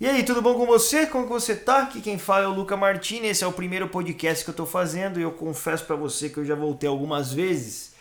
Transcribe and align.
E 0.00 0.06
aí, 0.06 0.22
tudo 0.22 0.40
bom 0.40 0.54
com 0.54 0.64
você? 0.64 1.06
Como 1.06 1.24
que 1.26 1.32
você 1.32 1.56
tá? 1.56 1.82
Aqui 1.82 2.00
quem 2.00 2.18
fala 2.18 2.44
é 2.44 2.46
o 2.46 2.54
Luca 2.54 2.76
Martini, 2.76 3.26
esse 3.26 3.42
é 3.42 3.46
o 3.48 3.52
primeiro 3.52 3.88
podcast 3.88 4.44
que 4.44 4.50
eu 4.50 4.54
tô 4.54 4.64
fazendo 4.64 5.18
e 5.18 5.24
eu 5.24 5.32
confesso 5.32 5.84
para 5.84 5.96
você 5.96 6.28
que 6.28 6.38
eu 6.38 6.44
já 6.44 6.54
voltei 6.54 6.88
algumas 6.88 7.32
vezes, 7.32 7.94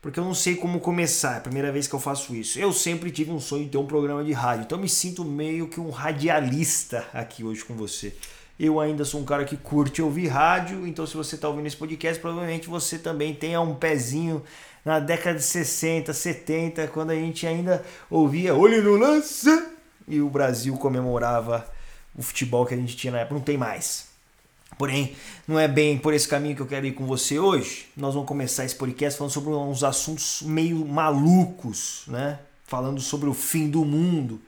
porque 0.00 0.18
eu 0.18 0.24
não 0.24 0.32
sei 0.32 0.56
como 0.56 0.80
começar, 0.80 1.34
é 1.34 1.36
a 1.36 1.40
primeira 1.42 1.70
vez 1.70 1.86
que 1.86 1.94
eu 1.94 2.00
faço 2.00 2.34
isso. 2.34 2.58
Eu 2.58 2.72
sempre 2.72 3.10
tive 3.10 3.30
um 3.30 3.38
sonho 3.38 3.64
de 3.64 3.70
ter 3.70 3.76
um 3.76 3.84
programa 3.84 4.24
de 4.24 4.32
rádio, 4.32 4.64
então 4.64 4.78
eu 4.78 4.82
me 4.82 4.88
sinto 4.88 5.26
meio 5.26 5.68
que 5.68 5.78
um 5.78 5.90
radialista 5.90 7.06
aqui 7.12 7.44
hoje 7.44 7.62
com 7.62 7.74
você. 7.74 8.14
Eu 8.58 8.80
ainda 8.80 9.04
sou 9.04 9.20
um 9.20 9.24
cara 9.26 9.44
que 9.44 9.58
curte 9.58 10.00
ouvir 10.00 10.28
rádio, 10.28 10.86
então 10.86 11.06
se 11.06 11.14
você 11.14 11.36
tá 11.36 11.50
ouvindo 11.50 11.66
esse 11.66 11.76
podcast, 11.76 12.18
provavelmente 12.18 12.66
você 12.66 12.98
também 12.98 13.34
tenha 13.34 13.60
um 13.60 13.74
pezinho 13.74 14.42
na 14.82 14.98
década 15.00 15.36
de 15.36 15.44
60, 15.44 16.14
70, 16.14 16.88
quando 16.88 17.10
a 17.10 17.14
gente 17.14 17.46
ainda 17.46 17.84
ouvia 18.08 18.54
Olho 18.54 18.82
no 18.82 18.96
lance 18.96 19.71
e 20.12 20.20
o 20.20 20.28
Brasil 20.28 20.76
comemorava 20.76 21.66
o 22.14 22.22
futebol 22.22 22.66
que 22.66 22.74
a 22.74 22.76
gente 22.76 22.96
tinha 22.96 23.12
na 23.12 23.20
época. 23.20 23.34
Não 23.34 23.42
tem 23.42 23.56
mais. 23.56 24.08
Porém, 24.78 25.14
não 25.46 25.58
é 25.58 25.68
bem 25.68 25.98
por 25.98 26.14
esse 26.14 26.26
caminho 26.26 26.56
que 26.56 26.62
eu 26.62 26.66
quero 26.66 26.86
ir 26.86 26.92
com 26.92 27.06
você 27.06 27.38
hoje. 27.38 27.86
Nós 27.96 28.14
vamos 28.14 28.28
começar 28.28 28.64
esse 28.64 28.74
podcast 28.74 29.18
falando 29.18 29.32
sobre 29.32 29.50
uns 29.50 29.84
assuntos 29.84 30.42
meio 30.42 30.84
malucos, 30.86 32.04
né? 32.06 32.38
Falando 32.64 33.00
sobre 33.00 33.28
o 33.28 33.34
fim 33.34 33.68
do 33.68 33.84
mundo. 33.84 34.40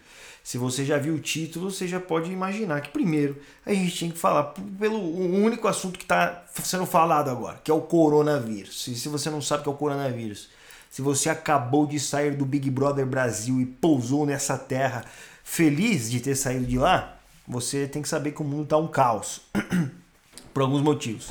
Se 0.42 0.59
você 0.59 0.84
já 0.84 0.98
viu 0.98 1.15
o 1.15 1.19
título, 1.19 1.70
você 1.70 1.89
já 1.89 1.98
pode 1.98 2.31
imaginar 2.31 2.83
que 2.83 2.91
primeiro 2.91 3.41
a 3.65 3.73
gente 3.73 3.92
tinha 3.92 4.12
que 4.12 4.19
falar 4.19 4.55
pelo 4.78 4.98
único 4.98 5.67
assunto 5.67 5.98
que 5.98 6.05
está 6.05 6.45
sendo 6.62 6.84
falado 6.84 7.31
agora, 7.31 7.61
que 7.65 7.70
é 7.70 7.75
o 7.75 7.81
coronavírus. 7.81 8.87
E 8.89 8.95
se 8.95 9.09
você 9.09 9.31
não 9.31 9.41
sabe 9.41 9.61
o 9.61 9.62
que 9.65 9.69
é 9.70 9.73
o 9.73 9.77
coronavírus, 9.77 10.51
se 10.91 11.01
você 11.01 11.31
acabou 11.31 11.87
de 11.87 11.98
sair 11.98 12.37
do 12.37 12.45
Big 12.45 12.70
Brother 12.70 13.06
Brasil 13.06 13.61
e 13.61 13.67
pousou 13.67 14.27
nessa 14.27 14.59
terra 14.59 15.05
feliz 15.45 16.11
de 16.11 16.19
ter 16.19 16.34
saído 16.34 16.65
de 16.65 16.79
lá, 16.79 17.19
você 17.47 17.87
tem 17.87 18.03
que 18.03 18.09
saber 18.09 18.33
que 18.33 18.41
o 18.41 18.45
mundo 18.45 18.65
está 18.65 18.79
um 18.79 18.89
caos. 18.89 19.43
Por 20.53 20.62
alguns 20.62 20.83
motivos. 20.83 21.28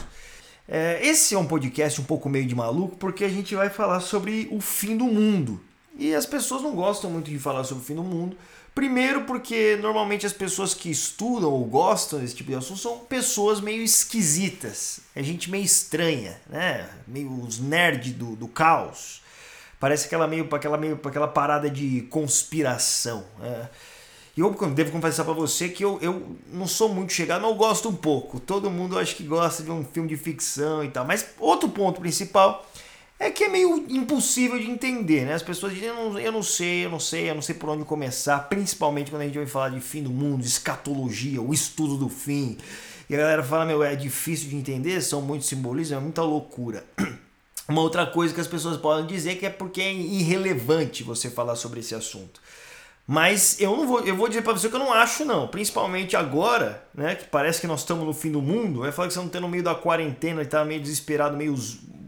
É, 0.68 1.06
esse 1.06 1.36
é 1.36 1.38
um 1.38 1.46
podcast 1.46 2.00
um 2.00 2.06
pouco 2.06 2.30
meio 2.30 2.46
de 2.46 2.56
maluco 2.56 2.96
porque 2.96 3.26
a 3.26 3.30
gente 3.30 3.54
vai 3.56 3.70
falar 3.70 4.00
sobre 4.00 4.48
o 4.52 4.62
fim 4.62 4.96
do 4.96 5.06
mundo. 5.06 5.60
E 5.98 6.14
as 6.14 6.26
pessoas 6.26 6.62
não 6.62 6.74
gostam 6.74 7.10
muito 7.10 7.30
de 7.30 7.38
falar 7.38 7.64
sobre 7.64 7.84
o 7.84 7.86
fim 7.86 7.96
do 7.96 8.04
mundo. 8.04 8.38
Primeiro, 8.74 9.26
porque 9.26 9.78
normalmente 9.82 10.26
as 10.26 10.34
pessoas 10.34 10.74
que 10.74 10.90
estudam 10.90 11.52
ou 11.52 11.64
gostam 11.66 12.20
desse 12.20 12.36
tipo 12.36 12.50
de 12.50 12.58
assunto 12.58 12.80
são 12.80 13.00
pessoas 13.00 13.62
meio 13.62 13.84
esquisitas. 13.84 15.00
É 15.16 15.22
gente 15.22 15.52
meio 15.52 15.64
estranha, 15.64 16.40
né? 16.50 16.90
Meio 17.08 17.32
os 17.42 17.60
nerds 17.60 18.14
do, 18.14 18.36
do 18.36 18.48
caos. 18.48 19.22
Parece 19.80 20.08
aquela 20.08 20.28
meio, 20.28 20.48
aquela 20.52 20.78
meio 20.78 21.00
aquela 21.04 21.28
parada 21.28 21.70
de 21.70 22.02
conspiração. 22.10 23.24
Né? 23.38 23.70
E 24.36 24.40
eu 24.40 24.50
devo 24.74 24.92
confessar 24.92 25.24
para 25.24 25.34
você 25.34 25.70
que 25.70 25.86
eu, 25.86 26.00
eu 26.02 26.36
não 26.52 26.66
sou 26.66 26.90
muito 26.90 27.14
chegado, 27.14 27.42
mas 27.42 27.52
eu 27.52 27.56
gosto 27.56 27.90
um 27.90 27.96
pouco. 27.96 28.40
Todo 28.40 28.70
mundo 28.70 28.98
acho 28.98 29.16
que 29.16 29.24
gosta 29.24 29.62
de 29.62 29.70
um 29.70 29.86
filme 29.86 30.10
de 30.10 30.18
ficção 30.18 30.84
e 30.84 30.90
tal. 30.90 31.06
Mas 31.06 31.28
outro 31.40 31.70
ponto 31.70 32.02
principal 32.02 32.66
é 33.20 33.30
que 33.30 33.44
é 33.44 33.48
meio 33.48 33.86
impossível 33.90 34.60
de 34.60 34.70
entender, 34.70 35.26
né? 35.26 35.36
As 35.36 35.44
pessoas 35.44 35.74
dizem, 35.74 35.90
eu 35.90 35.96
não, 35.96 36.20
eu 36.20 36.32
não 36.32 36.42
sei, 36.42 36.84
eu 36.86 36.90
não 36.90 37.00
sei, 37.00 37.30
eu 37.30 37.36
não 37.36 37.44
sei 37.44 37.54
por 37.54 37.70
onde 37.70 37.86
começar, 37.86 38.40
principalmente 38.50 39.12
quando 39.12 39.22
a 39.22 39.26
gente 39.26 39.38
vai 39.38 39.46
falar 39.46 39.70
de 39.70 39.80
fim 39.80 40.02
do 40.02 40.10
mundo, 40.10 40.44
escatologia, 40.44 41.40
o 41.40 41.54
estudo 41.54 41.96
do 41.96 42.10
fim. 42.10 42.58
E 43.08 43.16
a 43.16 43.20
galera 43.20 43.44
fala, 43.44 43.66
meu, 43.66 43.84
é 43.84 43.96
difícil 43.96 44.50
de 44.50 44.56
entender, 44.56 45.00
são 45.02 45.22
muitos 45.22 45.48
simbolismos, 45.48 45.98
é 45.98 46.02
muita 46.02 46.24
loucura. 46.24 46.84
Uma 47.70 47.82
outra 47.82 48.06
coisa 48.06 48.34
que 48.34 48.42
as 48.42 48.48
pessoas 48.48 48.78
podem 48.78 49.06
dizer 49.06 49.38
que 49.38 49.46
é 49.46 49.50
porque 49.50 49.80
é 49.80 49.94
irrelevante 49.94 51.04
você 51.04 51.30
falar 51.30 51.56
sobre 51.56 51.80
esse 51.80 51.96
assunto. 51.96 52.42
Mas 53.06 53.60
eu 53.60 53.76
não 53.76 53.86
vou, 53.86 54.00
eu 54.02 54.16
vou 54.16 54.30
dizer 54.30 54.44
para 54.44 54.54
você 54.54 54.70
que 54.70 54.76
eu 54.76 54.80
não 54.80 54.94
acho 54.94 55.26
não, 55.26 55.48
principalmente 55.48 56.16
agora, 56.16 56.88
né, 56.96 57.16
que 57.16 57.26
parece 57.26 57.60
que 57.60 57.68
nós 57.68 57.82
estamos 57.82 58.06
no 58.06 58.14
fim 58.14 58.32
do 58.32 58.42
mundo. 58.42 58.80
Vai 58.80 58.92
falar 58.94 59.10
que 59.10 59.14
você 59.14 59.20
não 59.20 59.28
tem 59.28 59.42
no 59.42 59.50
meio 59.50 59.64
da 59.64 59.76
quarentena 59.76 60.42
e 60.42 60.46
tá 60.46 60.64
meio 60.64 60.80
desesperado, 60.80 61.36
meio 61.36 61.54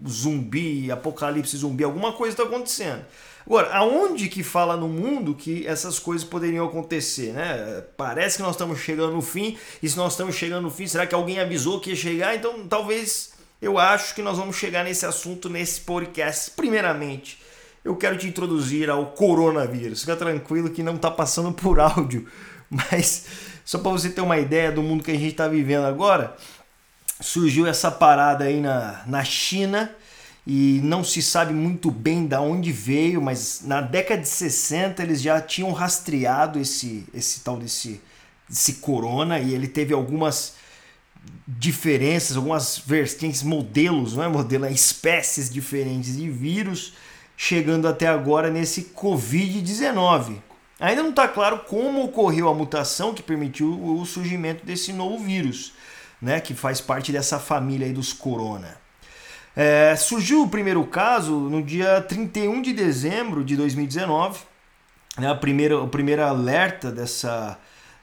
zumbi, 0.07 0.89
apocalipse 0.89 1.57
zumbi, 1.57 1.83
alguma 1.83 2.13
coisa 2.13 2.33
está 2.33 2.43
acontecendo. 2.43 3.03
Agora, 3.45 3.75
aonde 3.75 4.27
que 4.27 4.41
fala 4.41 4.75
no 4.75 4.87
mundo 4.87 5.35
que 5.35 5.67
essas 5.67 5.99
coisas 5.99 6.25
poderiam 6.25 6.65
acontecer, 6.65 7.31
né? 7.31 7.83
Parece 7.95 8.37
que 8.37 8.43
nós 8.43 8.53
estamos 8.53 8.79
chegando 8.79 9.13
no 9.13 9.21
fim, 9.21 9.57
e 9.83 9.89
se 9.89 9.95
nós 9.97 10.13
estamos 10.13 10.35
chegando 10.35 10.63
no 10.63 10.71
fim, 10.71 10.87
será 10.87 11.05
que 11.05 11.13
alguém 11.13 11.39
avisou 11.39 11.79
que 11.79 11.91
ia 11.91 11.95
chegar? 11.95 12.35
Então, 12.35 12.67
talvez 12.67 13.33
eu 13.61 13.77
acho 13.77 14.15
que 14.15 14.23
nós 14.23 14.37
vamos 14.37 14.55
chegar 14.55 14.83
nesse 14.83 15.05
assunto 15.05 15.47
nesse 15.47 15.81
podcast. 15.81 16.51
Primeiramente, 16.51 17.39
eu 17.85 17.95
quero 17.95 18.17
te 18.17 18.27
introduzir 18.27 18.89
ao 18.89 19.11
coronavírus. 19.11 20.01
Fica 20.01 20.15
tranquilo 20.15 20.71
que 20.71 20.81
não 20.81 20.95
está 20.95 21.11
passando 21.11 21.53
por 21.53 21.79
áudio, 21.79 22.25
mas 22.67 23.25
só 23.63 23.77
para 23.77 23.91
você 23.91 24.09
ter 24.09 24.21
uma 24.21 24.39
ideia 24.39 24.71
do 24.71 24.81
mundo 24.81 25.03
que 25.03 25.11
a 25.11 25.15
gente 25.15 25.27
está 25.27 25.47
vivendo 25.47 25.85
agora, 25.85 26.35
surgiu 27.21 27.67
essa 27.67 27.91
parada 27.91 28.45
aí 28.45 28.59
na, 28.59 29.03
na 29.05 29.23
China 29.23 29.93
e 30.47 30.79
não 30.83 31.03
se 31.03 31.21
sabe 31.21 31.53
muito 31.53 31.91
bem 31.91 32.25
da 32.25 32.41
onde 32.41 32.71
veio, 32.71 33.21
mas 33.21 33.61
na 33.63 33.81
década 33.81 34.21
de 34.21 34.27
60 34.27 35.01
eles 35.03 35.21
já 35.21 35.39
tinham 35.39 35.71
rastreado 35.71 36.59
esse, 36.59 37.05
esse 37.13 37.41
tal 37.41 37.57
desse, 37.57 38.01
desse 38.49 38.73
corona 38.73 39.39
e 39.39 39.53
ele 39.53 39.67
teve 39.67 39.93
algumas 39.93 40.55
diferenças, 41.47 42.35
algumas 42.35 42.79
vertentes, 42.79 43.41
modelos, 43.41 44.15
não 44.15 44.23
é 44.23 44.27
modelo, 44.27 44.65
é 44.65 44.71
espécies 44.71 45.49
diferentes 45.49 46.17
de 46.17 46.29
vírus 46.29 46.93
chegando 47.37 47.87
até 47.87 48.07
agora 48.07 48.49
nesse 48.49 48.91
Covid-19. 48.95 50.37
Ainda 50.79 51.03
não 51.03 51.09
está 51.11 51.27
claro 51.27 51.59
como 51.59 52.03
ocorreu 52.03 52.49
a 52.49 52.53
mutação 52.53 53.13
que 53.13 53.23
permitiu 53.23 53.81
o 53.81 54.05
surgimento 54.05 54.65
desse 54.65 54.91
novo 54.91 55.23
vírus, 55.23 55.73
né, 56.21 56.39
que 56.39 56.53
faz 56.53 56.81
parte 56.81 57.11
dessa 57.11 57.39
família 57.39 57.91
dos 57.93 58.11
corona. 58.11 58.77
É, 59.55 59.95
surgiu 59.95 60.43
o 60.43 60.49
primeiro 60.49 60.85
caso 60.85 61.33
no 61.33 61.63
dia 61.63 62.01
31 62.01 62.61
de 62.61 62.73
dezembro 62.73 63.43
de 63.43 63.55
2019, 63.55 64.39
né, 65.17 65.29
a 65.29 65.35
primeira, 65.35 65.79
o 65.79 65.87
primeiro 65.87 66.23
alerta 66.23 66.91
dessa, 66.91 67.57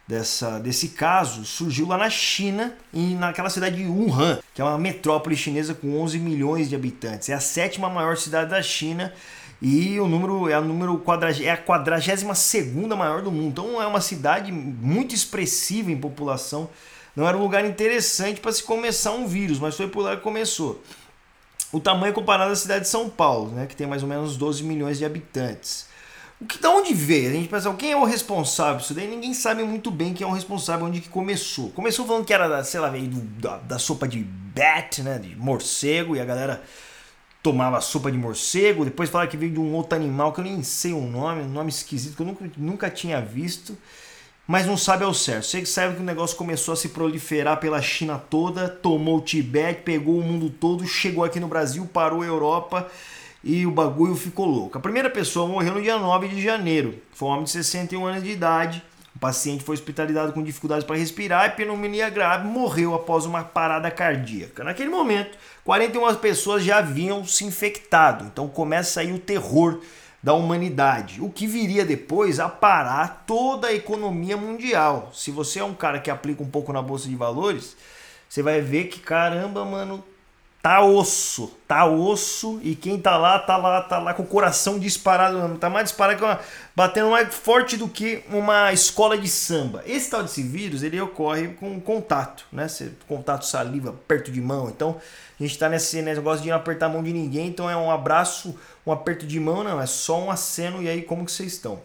dessa, 0.06 0.58
desse 0.58 0.88
caso 0.88 1.44
surgiu 1.44 1.86
lá 1.86 1.96
na 1.96 2.10
China, 2.10 2.74
e 2.92 3.14
naquela 3.14 3.50
cidade 3.50 3.76
de 3.76 3.86
Wuhan, 3.86 4.40
que 4.54 4.60
é 4.60 4.64
uma 4.64 4.78
metrópole 4.78 5.36
chinesa 5.36 5.74
com 5.74 6.00
11 6.00 6.18
milhões 6.18 6.68
de 6.68 6.74
habitantes. 6.74 7.28
É 7.28 7.34
a 7.34 7.40
sétima 7.40 7.88
maior 7.88 8.16
cidade 8.16 8.50
da 8.50 8.62
China 8.62 9.12
e 9.60 10.00
o 10.00 10.08
número 10.08 10.48
é, 10.48 10.58
o 10.58 10.64
número 10.64 10.98
quadrag... 10.98 11.44
é 11.44 11.52
a 11.52 11.56
42 11.56 12.36
segunda 12.36 12.96
maior 12.96 13.22
do 13.22 13.30
mundo. 13.30 13.62
Então 13.62 13.80
é 13.80 13.86
uma 13.86 14.00
cidade 14.00 14.50
muito 14.50 15.14
expressiva 15.14 15.90
em 15.90 15.96
população. 15.96 16.69
Não 17.14 17.28
era 17.28 17.36
um 17.36 17.42
lugar 17.42 17.64
interessante 17.64 18.40
para 18.40 18.50
se 18.50 18.62
começar 18.62 19.12
um 19.12 19.26
vírus, 19.26 19.60
mas 19.60 19.76
foi 19.76 19.86
por 19.86 20.02
lá 20.02 20.16
que 20.16 20.22
começou. 20.22 20.82
O 21.70 21.78
tamanho 21.78 22.12
comparado 22.12 22.52
à 22.52 22.56
cidade 22.56 22.82
de 22.82 22.88
São 22.88 23.08
Paulo, 23.08 23.52
né, 23.52 23.66
que 23.66 23.76
tem 23.76 23.86
mais 23.86 24.02
ou 24.02 24.08
menos 24.08 24.36
12 24.36 24.64
milhões 24.64 24.98
de 24.98 25.04
habitantes. 25.04 25.86
O 26.42 26.44
que 26.44 26.58
da 26.58 26.70
onde 26.70 26.92
veio? 26.92 27.30
A 27.30 27.32
gente 27.34 27.48
pensa, 27.48 27.72
quem 27.75 27.92
é 27.92 27.97
o 27.97 28.03
responsável 28.03 28.80
isso 28.80 28.92
daí? 28.92 29.06
Ninguém 29.06 29.32
sabe 29.32 29.62
muito 29.62 29.92
bem 29.92 30.12
quem 30.12 30.26
é 30.26 30.28
o 30.28 30.32
responsável, 30.32 30.86
onde 30.86 31.00
que 31.00 31.08
começou. 31.08 31.70
Começou 31.70 32.04
falando 32.04 32.25
que 32.25 32.34
era, 32.34 32.48
da, 32.48 32.64
sei 32.64 32.80
lá, 32.80 32.88
veio 32.88 33.06
da, 33.06 33.58
da 33.58 33.78
sopa 33.78 34.08
de 34.08 34.19
bat, 34.25 35.04
né, 35.04 35.20
de 35.20 35.36
morcego, 35.36 36.16
e 36.16 36.20
a 36.20 36.25
galera 36.25 36.60
tomava 37.44 37.81
sopa 37.81 38.10
de 38.10 38.19
morcego. 38.19 38.84
Depois 38.84 39.08
falaram 39.08 39.31
que 39.31 39.36
veio 39.36 39.52
de 39.52 39.60
um 39.60 39.72
outro 39.72 39.97
animal 39.97 40.32
que 40.32 40.41
eu 40.41 40.44
nem 40.44 40.64
sei 40.64 40.92
o 40.92 41.02
nome, 41.02 41.42
um 41.42 41.48
nome 41.48 41.70
esquisito 41.70 42.16
que 42.16 42.22
eu 42.22 42.26
nunca, 42.26 42.50
nunca 42.56 42.91
tinha 42.91 43.20
visto, 43.20 43.78
mas 44.44 44.66
não 44.66 44.76
sabe 44.76 45.04
ao 45.04 45.14
certo. 45.14 45.47
Sei 45.47 45.60
que 45.60 45.69
sabe 45.69 45.94
que 45.94 46.02
o 46.02 46.04
negócio 46.04 46.36
começou 46.36 46.75
a 46.75 46.76
se 46.76 46.88
proliferar 46.88 47.60
pela 47.60 47.81
China 47.81 48.19
toda, 48.19 48.69
tomou 48.69 49.19
o 49.19 49.20
Tibete, 49.20 49.82
pegou 49.82 50.19
o 50.19 50.22
mundo 50.25 50.50
todo, 50.50 50.84
chegou 50.88 51.22
aqui 51.22 51.38
no 51.38 51.47
Brasil, 51.47 51.86
parou 51.86 52.20
a 52.20 52.26
Europa 52.26 52.91
e 53.42 53.66
o 53.66 53.70
bagulho 53.70 54.14
ficou 54.14 54.47
louco. 54.47 54.78
A 54.78 54.80
primeira 54.80 55.10
pessoa 55.10 55.48
morreu 55.48 55.75
no 55.75 55.82
dia 55.82 55.98
9 55.98 56.28
de 56.28 56.41
janeiro. 56.41 56.94
Foi 57.12 57.28
um 57.28 57.32
homem 57.32 57.44
de 57.44 57.50
61 57.50 58.06
anos 58.06 58.22
de 58.22 58.30
idade. 58.30 58.82
O 59.14 59.19
paciente 59.19 59.64
foi 59.64 59.75
hospitalizado 59.75 60.32
com 60.32 60.42
dificuldades 60.42 60.84
para 60.84 60.97
respirar 60.97 61.46
e 61.46 61.50
pneumonia 61.50 62.08
grave 62.08 62.46
morreu 62.46 62.94
após 62.94 63.26
uma 63.26 63.44
parada 63.44 63.90
cardíaca. 63.90 64.64
Naquele 64.64 64.90
momento, 64.90 65.37
41 65.64 66.14
pessoas 66.16 66.64
já 66.64 66.78
haviam 66.78 67.25
se 67.25 67.44
infectado. 67.44 68.25
Então 68.25 68.49
começa 68.49 69.00
aí 69.00 69.12
o 69.12 69.19
terror 69.19 69.81
da 70.22 70.34
humanidade, 70.34 71.20
o 71.20 71.28
que 71.28 71.49
viria 71.49 71.84
depois 71.84 72.38
a 72.38 72.49
parar 72.49 73.25
toda 73.26 73.66
a 73.66 73.75
economia 73.75 74.37
mundial. 74.37 75.11
Se 75.12 75.32
você 75.32 75.58
é 75.58 75.64
um 75.64 75.75
cara 75.75 75.99
que 75.99 76.11
aplica 76.11 76.43
um 76.43 76.49
pouco 76.49 76.72
na 76.72 76.81
bolsa 76.81 77.08
de 77.08 77.16
valores, 77.16 77.76
você 78.28 78.40
vai 78.40 78.61
ver 78.61 78.84
que 78.84 79.00
caramba, 79.00 79.64
mano, 79.64 80.02
Tá 80.62 80.81
osso, 80.81 81.53
tá 81.67 81.85
osso 81.87 82.61
e 82.62 82.76
quem 82.76 82.97
tá 82.97 83.17
lá, 83.17 83.37
tá 83.37 83.56
lá, 83.56 83.82
tá 83.82 83.99
lá 83.99 84.14
com 84.14 84.23
o 84.23 84.26
coração 84.26 84.79
disparado, 84.79 85.59
tá 85.59 85.69
mais 85.69 85.87
disparado 85.87 86.20
que 86.20 86.25
uma, 86.25 86.38
batendo 86.76 87.11
mais 87.11 87.35
forte 87.35 87.76
do 87.76 87.88
que 87.88 88.23
uma 88.29 88.73
escola 88.73 89.19
de 89.19 89.29
samba. 89.29 89.82
Esse 89.85 90.09
tal 90.09 90.23
desse 90.23 90.41
vírus, 90.41 90.85
ele 90.85 91.00
ocorre 91.00 91.49
com 91.49 91.81
contato, 91.81 92.47
né? 92.53 92.69
Contato 93.09 93.44
saliva, 93.44 93.93
perto 94.06 94.31
de 94.31 94.41
mão. 94.41 94.69
Então, 94.69 95.00
a 95.41 95.43
gente 95.43 95.59
tá 95.59 95.69
nesse 95.69 96.00
negócio 96.00 96.44
de 96.44 96.50
não 96.50 96.56
apertar 96.56 96.87
a 96.87 96.91
mão 96.91 97.03
de 97.03 97.12
ninguém, 97.12 97.49
então 97.49 97.69
é 97.69 97.76
um 97.76 97.91
abraço, 97.91 98.56
um 98.87 98.93
aperto 98.93 99.26
de 99.26 99.41
mão, 99.41 99.64
não, 99.64 99.81
é 99.81 99.87
só 99.87 100.20
um 100.20 100.31
aceno 100.31 100.81
e 100.81 100.88
aí 100.88 101.03
como 101.03 101.25
que 101.25 101.32
vocês 101.32 101.55
estão? 101.55 101.82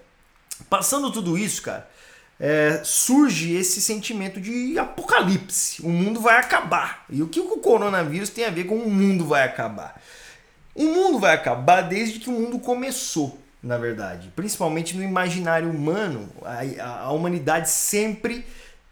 Passando 0.69 1.11
tudo 1.11 1.35
isso, 1.35 1.63
cara, 1.63 1.89
é, 2.39 2.81
surge 2.83 3.55
esse 3.55 3.81
sentimento 3.81 4.39
de 4.39 4.77
apocalipse. 4.77 5.81
O 5.81 5.89
mundo 5.89 6.19
vai 6.19 6.37
acabar. 6.37 7.05
E 7.09 7.21
o 7.21 7.27
que 7.27 7.39
o 7.39 7.57
coronavírus 7.57 8.29
tem 8.29 8.45
a 8.45 8.49
ver 8.49 8.65
com 8.65 8.75
o 8.75 8.89
mundo 8.89 9.25
vai 9.25 9.43
acabar? 9.43 10.01
O 10.75 10.83
mundo 10.83 11.19
vai 11.19 11.33
acabar 11.33 11.81
desde 11.81 12.19
que 12.19 12.29
o 12.29 12.33
mundo 12.33 12.59
começou, 12.59 13.39
na 13.63 13.77
verdade. 13.77 14.31
Principalmente 14.35 14.95
no 14.95 15.03
imaginário 15.03 15.69
humano, 15.69 16.29
a, 16.43 17.05
a 17.05 17.11
humanidade 17.11 17.69
sempre 17.69 18.45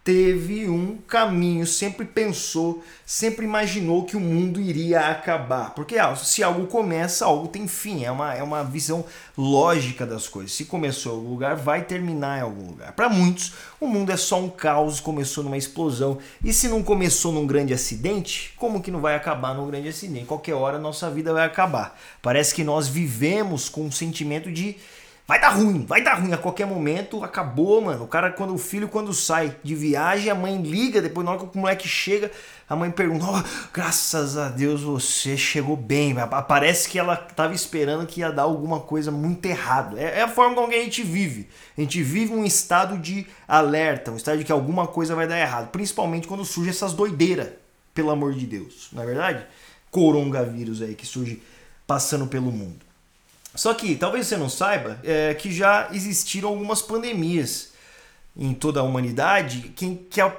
teve 0.06 0.68
um 0.68 0.98
caminho, 0.98 1.66
sempre 1.66 2.06
pensou, 2.06 2.80
sempre 3.04 3.44
imaginou 3.44 4.04
que 4.04 4.16
o 4.16 4.20
mundo 4.20 4.60
iria 4.60 5.08
acabar. 5.08 5.74
Porque 5.74 5.98
ah, 5.98 6.14
se 6.14 6.44
algo 6.44 6.68
começa, 6.68 7.24
algo 7.24 7.48
tem 7.48 7.66
fim. 7.66 8.04
É 8.04 8.12
uma, 8.12 8.32
é 8.32 8.40
uma 8.40 8.62
visão 8.62 9.04
lógica 9.36 10.06
das 10.06 10.28
coisas. 10.28 10.52
Se 10.52 10.66
começou 10.66 11.12
em 11.12 11.16
algum 11.16 11.30
lugar, 11.30 11.56
vai 11.56 11.82
terminar 11.82 12.38
em 12.38 12.42
algum 12.42 12.68
lugar. 12.68 12.92
Para 12.92 13.08
muitos, 13.08 13.54
o 13.80 13.88
mundo 13.88 14.12
é 14.12 14.16
só 14.16 14.40
um 14.40 14.48
caos, 14.48 15.00
começou 15.00 15.42
numa 15.42 15.56
explosão. 15.56 16.18
E 16.44 16.52
se 16.52 16.68
não 16.68 16.84
começou 16.84 17.32
num 17.32 17.44
grande 17.44 17.74
acidente, 17.74 18.54
como 18.56 18.80
que 18.80 18.92
não 18.92 19.00
vai 19.00 19.16
acabar 19.16 19.56
num 19.56 19.66
grande 19.66 19.88
acidente? 19.88 20.26
Qualquer 20.26 20.54
hora 20.54 20.78
nossa 20.78 21.10
vida 21.10 21.32
vai 21.32 21.44
acabar. 21.44 21.98
Parece 22.22 22.54
que 22.54 22.62
nós 22.62 22.86
vivemos 22.86 23.68
com 23.68 23.86
um 23.86 23.90
sentimento 23.90 24.52
de 24.52 24.76
Vai 25.26 25.40
dar 25.40 25.48
ruim, 25.48 25.84
vai 25.84 26.04
dar 26.04 26.20
ruim 26.20 26.32
a 26.32 26.38
qualquer 26.38 26.68
momento, 26.68 27.24
acabou, 27.24 27.80
mano. 27.80 28.04
O 28.04 28.06
cara, 28.06 28.30
quando 28.30 28.54
o 28.54 28.58
filho, 28.58 28.88
quando 28.88 29.12
sai 29.12 29.56
de 29.60 29.74
viagem, 29.74 30.30
a 30.30 30.36
mãe 30.36 30.62
liga, 30.62 31.02
depois 31.02 31.24
na 31.24 31.32
hora 31.32 31.44
que 31.44 31.58
o 31.58 31.60
moleque 31.60 31.88
chega, 31.88 32.30
a 32.68 32.76
mãe 32.76 32.92
pergunta: 32.92 33.26
oh, 33.28 33.68
graças 33.72 34.36
a 34.36 34.48
Deus 34.48 34.82
você 34.82 35.36
chegou 35.36 35.76
bem. 35.76 36.14
Parece 36.46 36.88
que 36.88 36.96
ela 36.96 37.16
tava 37.16 37.52
esperando 37.54 38.06
que 38.06 38.20
ia 38.20 38.30
dar 38.30 38.42
alguma 38.42 38.78
coisa 38.78 39.10
muito 39.10 39.44
errado. 39.46 39.98
É, 39.98 40.20
é 40.20 40.22
a 40.22 40.28
forma 40.28 40.54
como 40.54 40.68
a 40.68 40.76
gente 40.76 41.02
vive. 41.02 41.48
A 41.76 41.80
gente 41.80 42.00
vive 42.04 42.32
um 42.32 42.44
estado 42.44 42.96
de 42.96 43.26
alerta, 43.48 44.12
um 44.12 44.16
estado 44.16 44.38
de 44.38 44.44
que 44.44 44.52
alguma 44.52 44.86
coisa 44.86 45.16
vai 45.16 45.26
dar 45.26 45.40
errado. 45.40 45.70
Principalmente 45.72 46.28
quando 46.28 46.44
surge 46.44 46.70
essas 46.70 46.92
doideiras, 46.92 47.48
pelo 47.92 48.10
amor 48.10 48.32
de 48.32 48.46
Deus. 48.46 48.90
Não 48.92 49.02
é 49.02 49.06
verdade? 49.06 49.44
Coronavírus 49.90 50.82
aí 50.82 50.94
que 50.94 51.04
surge 51.04 51.42
passando 51.84 52.28
pelo 52.28 52.52
mundo. 52.52 52.85
Só 53.56 53.74
que 53.74 53.96
talvez 53.96 54.26
você 54.26 54.36
não 54.36 54.48
saiba 54.48 55.00
é, 55.02 55.34
que 55.34 55.50
já 55.50 55.88
existiram 55.92 56.50
algumas 56.50 56.82
pandemias 56.82 57.72
em 58.36 58.52
toda 58.52 58.80
a 58.80 58.82
humanidade 58.82 59.72
que, 59.74 59.96
que, 60.10 60.20
a, 60.20 60.30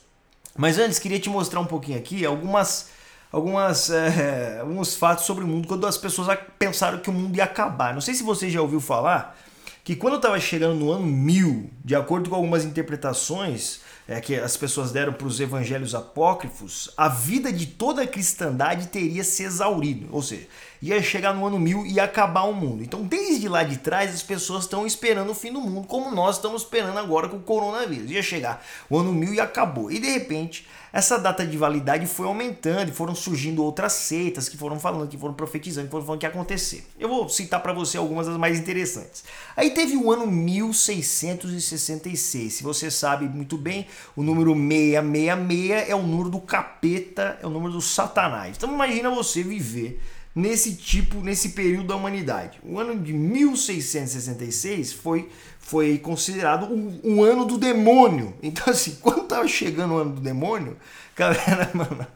Mas 0.56 0.78
antes, 0.78 0.98
queria 0.98 1.18
te 1.18 1.28
mostrar 1.28 1.60
um 1.60 1.66
pouquinho 1.66 1.98
aqui 1.98 2.24
algumas, 2.24 2.90
algumas, 3.32 3.90
é, 3.90 4.58
alguns 4.62 4.94
fatos 4.94 5.24
sobre 5.24 5.42
o 5.42 5.48
mundo 5.48 5.66
quando 5.66 5.86
as 5.86 5.98
pessoas 5.98 6.38
pensaram 6.58 6.98
que 6.98 7.10
o 7.10 7.12
mundo 7.12 7.36
ia 7.36 7.44
acabar. 7.44 7.92
Não 7.92 8.00
sei 8.00 8.14
se 8.14 8.22
você 8.22 8.48
já 8.48 8.62
ouviu 8.62 8.80
falar 8.80 9.36
que 9.82 9.94
quando 9.94 10.16
estava 10.16 10.40
chegando 10.40 10.76
no 10.76 10.90
ano 10.90 11.04
1000, 11.04 11.70
de 11.84 11.94
acordo 11.94 12.30
com 12.30 12.36
algumas 12.36 12.64
interpretações, 12.64 13.80
é, 14.08 14.20
que 14.20 14.34
as 14.34 14.56
pessoas 14.56 14.92
deram 14.92 15.12
para 15.12 15.26
os 15.26 15.40
evangelhos 15.40 15.94
apócrifos, 15.94 16.90
a 16.96 17.08
vida 17.08 17.52
de 17.52 17.66
toda 17.66 18.02
a 18.02 18.06
cristandade 18.06 18.88
teria 18.88 19.22
se 19.22 19.42
exaurido. 19.42 20.08
Ou 20.10 20.22
seja, 20.22 20.46
ia 20.82 21.02
chegar 21.02 21.34
no 21.34 21.46
ano 21.46 21.58
mil 21.58 21.86
e 21.86 21.98
acabar 21.98 22.42
o 22.42 22.52
mundo. 22.52 22.82
Então, 22.82 23.02
desde 23.02 23.48
lá 23.48 23.62
de 23.62 23.78
trás, 23.78 24.14
as 24.14 24.22
pessoas 24.22 24.64
estão 24.64 24.86
esperando 24.86 25.30
o 25.30 25.34
fim 25.34 25.52
do 25.52 25.60
mundo, 25.60 25.86
como 25.86 26.14
nós 26.14 26.36
estamos 26.36 26.62
esperando 26.62 26.98
agora 26.98 27.28
com 27.28 27.36
o 27.36 27.40
coronavírus. 27.40 28.10
Ia 28.10 28.22
chegar 28.22 28.64
o 28.90 28.98
ano 28.98 29.12
mil 29.12 29.32
e 29.32 29.40
acabou. 29.40 29.90
E 29.90 29.98
de 29.98 30.08
repente, 30.08 30.66
essa 30.94 31.18
data 31.18 31.44
de 31.44 31.58
validade 31.58 32.06
foi 32.06 32.24
aumentando 32.26 32.88
e 32.88 32.92
foram 32.92 33.14
surgindo 33.16 33.64
outras 33.64 33.94
seitas 33.94 34.48
que 34.48 34.56
foram 34.56 34.78
falando, 34.78 35.08
que 35.08 35.18
foram 35.18 35.34
profetizando, 35.34 35.88
que 35.88 35.90
foram 35.90 36.06
falando 36.06 36.20
que 36.20 36.26
ia 36.26 36.30
acontecer. 36.30 36.86
Eu 37.00 37.08
vou 37.08 37.28
citar 37.28 37.60
para 37.60 37.72
você 37.72 37.98
algumas 37.98 38.28
das 38.28 38.36
mais 38.36 38.60
interessantes. 38.60 39.24
Aí 39.56 39.70
teve 39.70 39.96
o 39.96 40.12
ano 40.12 40.24
1666. 40.26 42.52
Se 42.52 42.62
você 42.62 42.92
sabe 42.92 43.28
muito 43.28 43.58
bem, 43.58 43.88
o 44.14 44.22
número 44.22 44.54
666 44.54 45.90
é 45.90 45.96
o 45.96 46.02
número 46.02 46.30
do 46.30 46.40
capeta, 46.40 47.40
é 47.42 47.46
o 47.46 47.50
número 47.50 47.72
do 47.72 47.80
satanás. 47.80 48.56
Então 48.56 48.72
imagina 48.72 49.10
você 49.10 49.42
viver 49.42 50.00
nesse 50.34 50.74
tipo, 50.74 51.20
nesse 51.20 51.50
período 51.50 51.88
da 51.88 51.96
humanidade. 51.96 52.58
O 52.64 52.78
ano 52.78 52.98
de 52.98 53.12
1666 53.12 54.92
foi, 54.92 55.28
foi 55.60 55.98
considerado 55.98 56.68
o, 57.04 57.22
ano 57.22 57.44
do 57.44 57.56
demônio. 57.56 58.34
Então, 58.42 58.72
assim, 58.72 58.98
quando 59.02 59.22
estava 59.22 59.46
chegando 59.46 59.94
o 59.94 59.98
ano 59.98 60.12
do 60.14 60.20
demônio, 60.20 60.76
galera, 61.14 61.70
mano, 61.74 62.06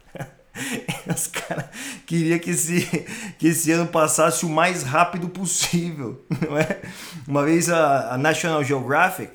os 1.15 1.27
caras 1.29 1.67
queriam 2.07 2.39
que 2.39 2.51
esse, 2.51 3.07
que 3.39 3.49
esse 3.49 3.71
ano 3.71 3.87
passasse 3.87 4.45
o 4.45 4.49
mais 4.49 4.83
rápido 4.83 5.29
possível, 5.29 6.25
não 6.49 6.59
é? 6.59 6.81
Uma 7.27 7.45
vez 7.45 7.71
a, 7.71 8.15
a 8.15 8.19
National 8.19 8.65
Geographic 8.65 9.33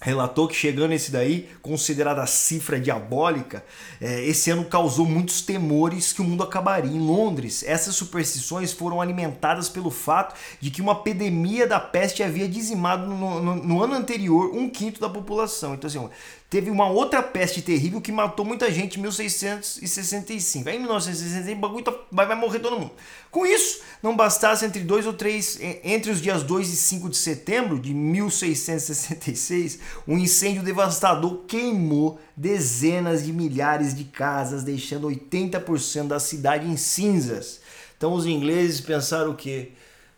relatou 0.00 0.46
que 0.46 0.54
chegando 0.54 0.92
esse 0.92 1.10
daí, 1.10 1.48
considerada 1.62 2.22
a 2.22 2.26
cifra 2.26 2.78
diabólica, 2.78 3.64
é, 4.00 4.24
esse 4.24 4.50
ano 4.50 4.64
causou 4.64 5.06
muitos 5.06 5.40
temores 5.40 6.12
que 6.12 6.20
o 6.20 6.24
mundo 6.24 6.42
acabaria. 6.42 6.90
Em 6.90 7.00
Londres, 7.00 7.64
essas 7.66 7.96
superstições 7.96 8.72
foram 8.72 9.00
alimentadas 9.00 9.68
pelo 9.68 9.90
fato 9.90 10.34
de 10.60 10.70
que 10.70 10.82
uma 10.82 10.92
epidemia 10.92 11.66
da 11.66 11.80
peste 11.80 12.22
havia 12.22 12.46
dizimado 12.46 13.06
no, 13.06 13.40
no, 13.40 13.56
no 13.56 13.82
ano 13.82 13.94
anterior 13.94 14.54
um 14.54 14.68
quinto 14.68 15.00
da 15.00 15.08
população. 15.08 15.74
Então, 15.74 15.88
assim, 15.88 16.08
teve 16.48 16.70
uma 16.70 16.88
outra 16.88 17.22
peste 17.22 17.60
terrível 17.60 18.00
que 18.00 18.12
matou 18.12 18.44
muita 18.44 18.70
gente 18.70 18.98
em 18.98 19.02
1665. 19.02 20.68
Aí 20.68 20.76
em 20.76 20.80
1965 20.80 21.60
bagulho 21.60 21.84
tá, 21.84 21.92
vai, 22.10 22.26
vai 22.26 22.36
morrer 22.36 22.60
todo 22.60 22.78
mundo. 22.78 22.92
Com 23.30 23.44
isso, 23.44 23.80
não 24.02 24.14
bastasse 24.16 24.64
entre 24.64 24.82
dois 24.82 25.06
ou 25.06 25.12
três, 25.12 25.58
entre 25.82 26.10
os 26.10 26.20
dias 26.20 26.42
2 26.42 26.68
e 26.72 26.76
5 26.76 27.08
de 27.10 27.16
setembro 27.16 27.78
de 27.78 27.92
1666, 27.92 29.78
um 30.06 30.18
incêndio 30.18 30.62
devastador 30.62 31.44
queimou 31.46 32.20
dezenas 32.36 33.24
de 33.24 33.32
milhares 33.32 33.94
de 33.94 34.04
casas, 34.04 34.62
deixando 34.62 35.08
80% 35.08 36.08
da 36.08 36.20
cidade 36.20 36.66
em 36.66 36.76
cinzas. 36.76 37.60
Então 37.96 38.12
os 38.12 38.26
ingleses 38.26 38.80
pensaram 38.80 39.30
o 39.30 39.36
que? 39.36 39.72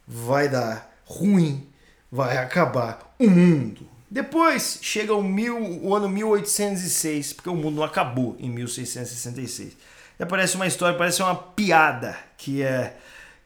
Vai 0.07 0.49
dar 0.49 0.91
ruim, 1.05 1.67
vai 2.11 2.37
acabar 2.39 3.15
o 3.19 3.29
mundo. 3.29 3.87
Depois 4.11 4.79
chega 4.81 5.15
o, 5.15 5.23
mil, 5.23 5.59
o 5.83 5.95
ano 5.95 6.09
1806, 6.09 7.35
porque 7.35 7.51
o 7.51 7.55
mundo 7.55 7.77
não 7.77 7.83
acabou 7.83 8.37
em 8.39 8.49
1666. 8.51 9.77
E 10.19 10.23
aparece 10.23 10.57
uma 10.57 10.67
história, 10.67 10.97
parece 10.97 11.23
uma 11.23 11.35
piada, 11.35 12.17
que 12.37 12.63
é 12.63 12.97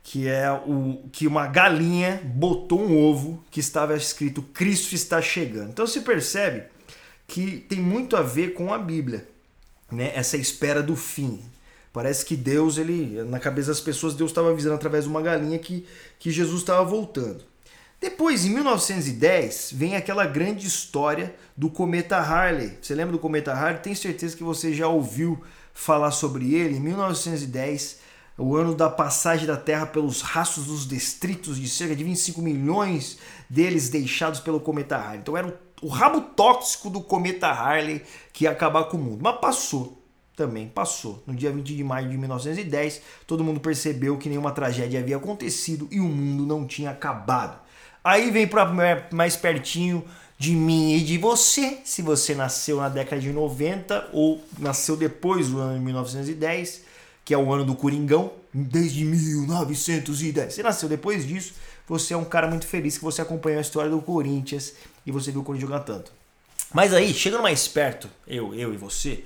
que 0.03 0.29
é 0.29 0.51
o 0.51 1.05
que 1.13 1.27
uma 1.27 1.47
galinha 1.47 2.21
botou 2.25 2.81
um 2.81 2.99
ovo 2.99 3.43
que 3.51 3.61
estava 3.61 3.97
escrito 3.97 4.43
Cristo 4.43 4.95
está 4.95 5.23
chegando. 5.23 5.71
Então 5.71 5.87
se 5.87 6.01
percebe 6.01 6.65
que 7.27 7.59
tem 7.69 7.81
muito 7.81 8.17
a 8.17 8.23
ver 8.23 8.55
com 8.55 8.73
a 8.73 8.79
Bíblia, 8.79 9.27
né? 9.91 10.13
Essa 10.15 10.37
espera 10.37 10.83
do 10.83 10.97
fim. 10.97 11.41
Parece 11.93 12.25
que 12.25 12.37
Deus, 12.37 12.79
ele 12.79 13.23
na 13.25 13.39
cabeça 13.39 13.69
das 13.69 13.81
pessoas, 13.81 14.15
Deus 14.15 14.31
estava 14.31 14.51
avisando 14.51 14.75
através 14.75 15.05
de 15.05 15.11
uma 15.11 15.23
galinha 15.23 15.59
que, 15.59 15.87
que 16.19 16.31
Jesus 16.31 16.61
estava 16.61 16.85
voltando. 16.85 17.45
Depois, 18.01 18.45
em 18.45 18.51
1910, 18.51 19.75
vem 19.75 19.95
aquela 19.95 20.27
grande 20.27 20.67
história 20.67 21.33
do 21.57 21.71
cometa 21.71 22.17
Harley. 22.17 22.77
Você 22.83 22.97
lembra 22.97 23.13
do 23.13 23.19
cometa 23.19 23.53
Harley? 23.53 23.81
Tenho 23.81 23.95
certeza 23.95 24.37
que 24.37 24.43
você 24.43 24.75
já 24.75 24.89
ouviu 24.89 25.41
falar 25.73 26.11
sobre 26.11 26.53
ele. 26.53 26.79
Em 26.79 26.81
1910, 26.81 28.01
o 28.43 28.57
ano 28.57 28.75
da 28.75 28.91
passagem 28.91 29.47
da 29.47 29.57
Terra 29.57 29.87
pelos 29.87 30.21
rastros 30.21 30.67
dos 30.67 30.85
destritos 30.85 31.57
de 31.57 31.69
cerca 31.69 31.95
de 31.95 32.03
25 32.03 32.43
milhões 32.43 33.19
deles 33.49 33.89
deixados 33.89 34.41
pelo 34.41 34.59
cometa 34.59 34.97
Harley. 34.97 35.21
Então 35.21 35.37
era 35.37 35.47
o, 35.47 35.87
o 35.87 35.89
rabo 35.89 36.21
tóxico 36.21 36.91
do 36.91 37.01
cometa 37.01 37.47
Harley 37.47 38.03
que 38.33 38.45
ia 38.45 38.51
acabar 38.51 38.85
com 38.85 38.97
o 38.97 39.01
mundo. 39.01 39.21
Mas 39.23 39.39
passou. 39.39 40.03
também 40.35 40.67
passou. 40.67 41.23
No 41.25 41.35
dia 41.35 41.53
20 41.53 41.77
de 41.77 41.85
maio 41.85 42.09
de 42.09 42.19
1910, 42.19 43.01
todo 43.29 43.45
mundo 43.45 43.61
percebeu 43.61 44.19
que 44.19 44.29
nenhuma 44.29 44.51
tragédia 44.51 44.99
havia 44.99 45.19
acontecido 45.19 45.87
e 45.91 46.01
o 46.01 46.05
mundo 46.05 46.45
não 46.45 46.67
tinha 46.67 46.91
acabado. 46.91 47.61
Aí 48.03 48.31
vem 48.33 48.49
para 48.49 49.09
mais 49.13 49.37
pertinho 49.37 50.05
de 50.37 50.57
mim 50.57 50.95
e 50.95 51.01
de 51.01 51.17
você, 51.19 51.79
se 51.85 52.03
você 52.03 52.35
nasceu 52.35 52.79
na 52.79 52.89
década 52.89 53.23
de 53.23 53.31
90 53.31 54.09
ou 54.13 54.43
nasceu 54.59 54.97
depois 54.97 55.49
do 55.49 55.61
ano 55.61 55.79
de 55.79 55.85
1910, 55.85 56.91
que 57.25 57.35
é 57.35 57.39
o 57.39 57.53
ano 57.53 57.65
do 57.65 57.75
Coringão, 57.75 58.33
desde 58.53 59.05
1910. 59.05 60.55
Você 60.55 60.63
nasceu 60.63 60.89
depois 60.89 61.27
disso, 61.27 61.55
você 61.87 62.15
é 62.15 62.17
um 62.17 62.25
cara 62.25 62.49
muito 62.49 62.67
feliz 62.67 62.99
que 62.99 63.05
você 63.05 63.23
acompanhou 63.23 63.59
a 63.59 63.63
história 63.63 63.91
do 63.91 64.01
Corinthians 64.01 64.75
e 65.07 65.13
você 65.13 65.31
viu 65.31 65.41
o 65.41 65.45
Corinthians 65.45 65.71
jogar 65.71 65.85
tanto. 65.85 66.13
Mas 66.73 66.95
aí, 66.95 67.13
chegando 67.13 67.43
mais 67.43 67.69
perto, 67.69 68.09
eu, 68.27 68.55
eu 68.55 68.73
e 68.73 68.77
você, 68.77 69.25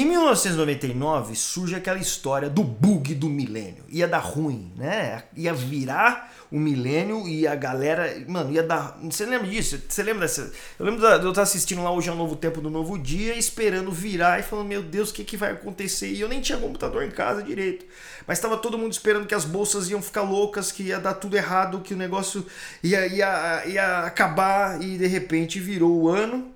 em 0.00 0.06
1999 0.06 1.36
surge 1.36 1.76
aquela 1.76 2.00
história 2.00 2.50
do 2.50 2.64
bug 2.64 3.14
do 3.14 3.28
milênio. 3.28 3.84
Ia 3.88 4.08
dar 4.08 4.18
ruim, 4.18 4.72
né? 4.76 5.22
Ia 5.36 5.54
virar 5.54 6.34
o 6.50 6.58
milênio 6.58 7.28
e 7.28 7.46
a 7.46 7.54
galera. 7.54 8.12
Mano, 8.26 8.52
ia 8.52 8.64
dar. 8.64 8.98
Você 9.02 9.24
lembra 9.24 9.46
disso? 9.46 9.80
Você 9.88 10.02
lembra 10.02 10.22
dessa. 10.22 10.52
Eu 10.80 10.86
lembro 10.86 11.00
de 11.00 11.24
eu 11.24 11.30
estar 11.30 11.42
assistindo 11.42 11.80
lá 11.80 11.92
hoje 11.92 12.08
ao 12.10 12.16
Novo 12.16 12.34
Tempo 12.34 12.60
do 12.60 12.68
Novo 12.68 12.98
Dia, 12.98 13.36
esperando 13.36 13.92
virar 13.92 14.40
e 14.40 14.42
falando, 14.42 14.66
meu 14.66 14.82
Deus, 14.82 15.10
o 15.10 15.14
que, 15.14 15.22
que 15.22 15.36
vai 15.36 15.52
acontecer? 15.52 16.08
E 16.10 16.20
eu 16.20 16.28
nem 16.28 16.40
tinha 16.40 16.58
computador 16.58 17.04
em 17.04 17.10
casa 17.12 17.40
direito. 17.40 17.86
Mas 18.26 18.38
estava 18.38 18.56
todo 18.56 18.76
mundo 18.76 18.90
esperando 18.90 19.28
que 19.28 19.34
as 19.34 19.44
bolsas 19.44 19.88
iam 19.88 20.02
ficar 20.02 20.22
loucas, 20.22 20.72
que 20.72 20.82
ia 20.82 20.98
dar 20.98 21.14
tudo 21.14 21.36
errado, 21.36 21.80
que 21.80 21.94
o 21.94 21.96
negócio 21.96 22.44
ia, 22.82 23.06
ia, 23.06 23.64
ia 23.66 23.98
acabar 24.00 24.82
e 24.82 24.98
de 24.98 25.06
repente 25.06 25.60
virou 25.60 26.02
o 26.02 26.08
ano. 26.08 26.52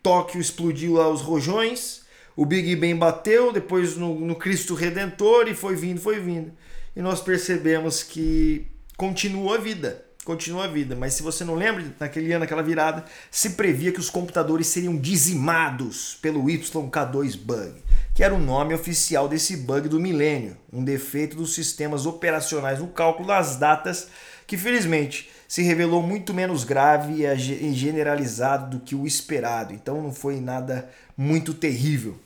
Tóquio 0.00 0.40
explodiu 0.40 0.94
lá 0.94 1.08
os 1.08 1.20
rojões 1.20 1.99
o 2.40 2.46
Big 2.46 2.74
Bang 2.74 2.94
bateu, 2.94 3.52
depois 3.52 3.98
no, 3.98 4.18
no 4.18 4.34
Cristo 4.34 4.74
Redentor 4.74 5.46
e 5.46 5.54
foi 5.54 5.76
vindo, 5.76 6.00
foi 6.00 6.18
vindo. 6.18 6.50
E 6.96 7.02
nós 7.02 7.20
percebemos 7.20 8.02
que 8.02 8.66
continua 8.96 9.56
a 9.56 9.60
vida 9.60 10.06
continua 10.24 10.64
a 10.64 10.68
vida. 10.68 10.94
Mas 10.94 11.14
se 11.14 11.22
você 11.22 11.44
não 11.44 11.54
lembra, 11.54 11.84
naquele 11.98 12.30
ano, 12.30 12.40
naquela 12.40 12.62
virada, 12.62 13.04
se 13.30 13.50
previa 13.50 13.90
que 13.90 13.98
os 13.98 14.08
computadores 14.10 14.68
seriam 14.68 14.96
dizimados 14.96 16.18
pelo 16.22 16.44
YK2 16.44 17.36
bug, 17.36 17.72
que 18.14 18.22
era 18.22 18.34
o 18.34 18.38
nome 18.38 18.72
oficial 18.74 19.28
desse 19.28 19.56
bug 19.56 19.88
do 19.88 19.98
milênio, 19.98 20.56
um 20.72 20.84
defeito 20.84 21.36
dos 21.36 21.54
sistemas 21.54 22.06
operacionais 22.06 22.78
no 22.78 22.88
cálculo 22.88 23.26
das 23.28 23.56
datas, 23.56 24.08
que 24.46 24.56
felizmente 24.56 25.30
se 25.48 25.62
revelou 25.62 26.00
muito 26.00 26.32
menos 26.32 26.62
grave 26.62 27.24
e 27.24 27.72
generalizado 27.74 28.78
do 28.78 28.84
que 28.84 28.94
o 28.94 29.06
esperado. 29.06 29.74
Então 29.74 30.00
não 30.00 30.12
foi 30.12 30.40
nada 30.40 30.88
muito 31.16 31.52
terrível. 31.52 32.16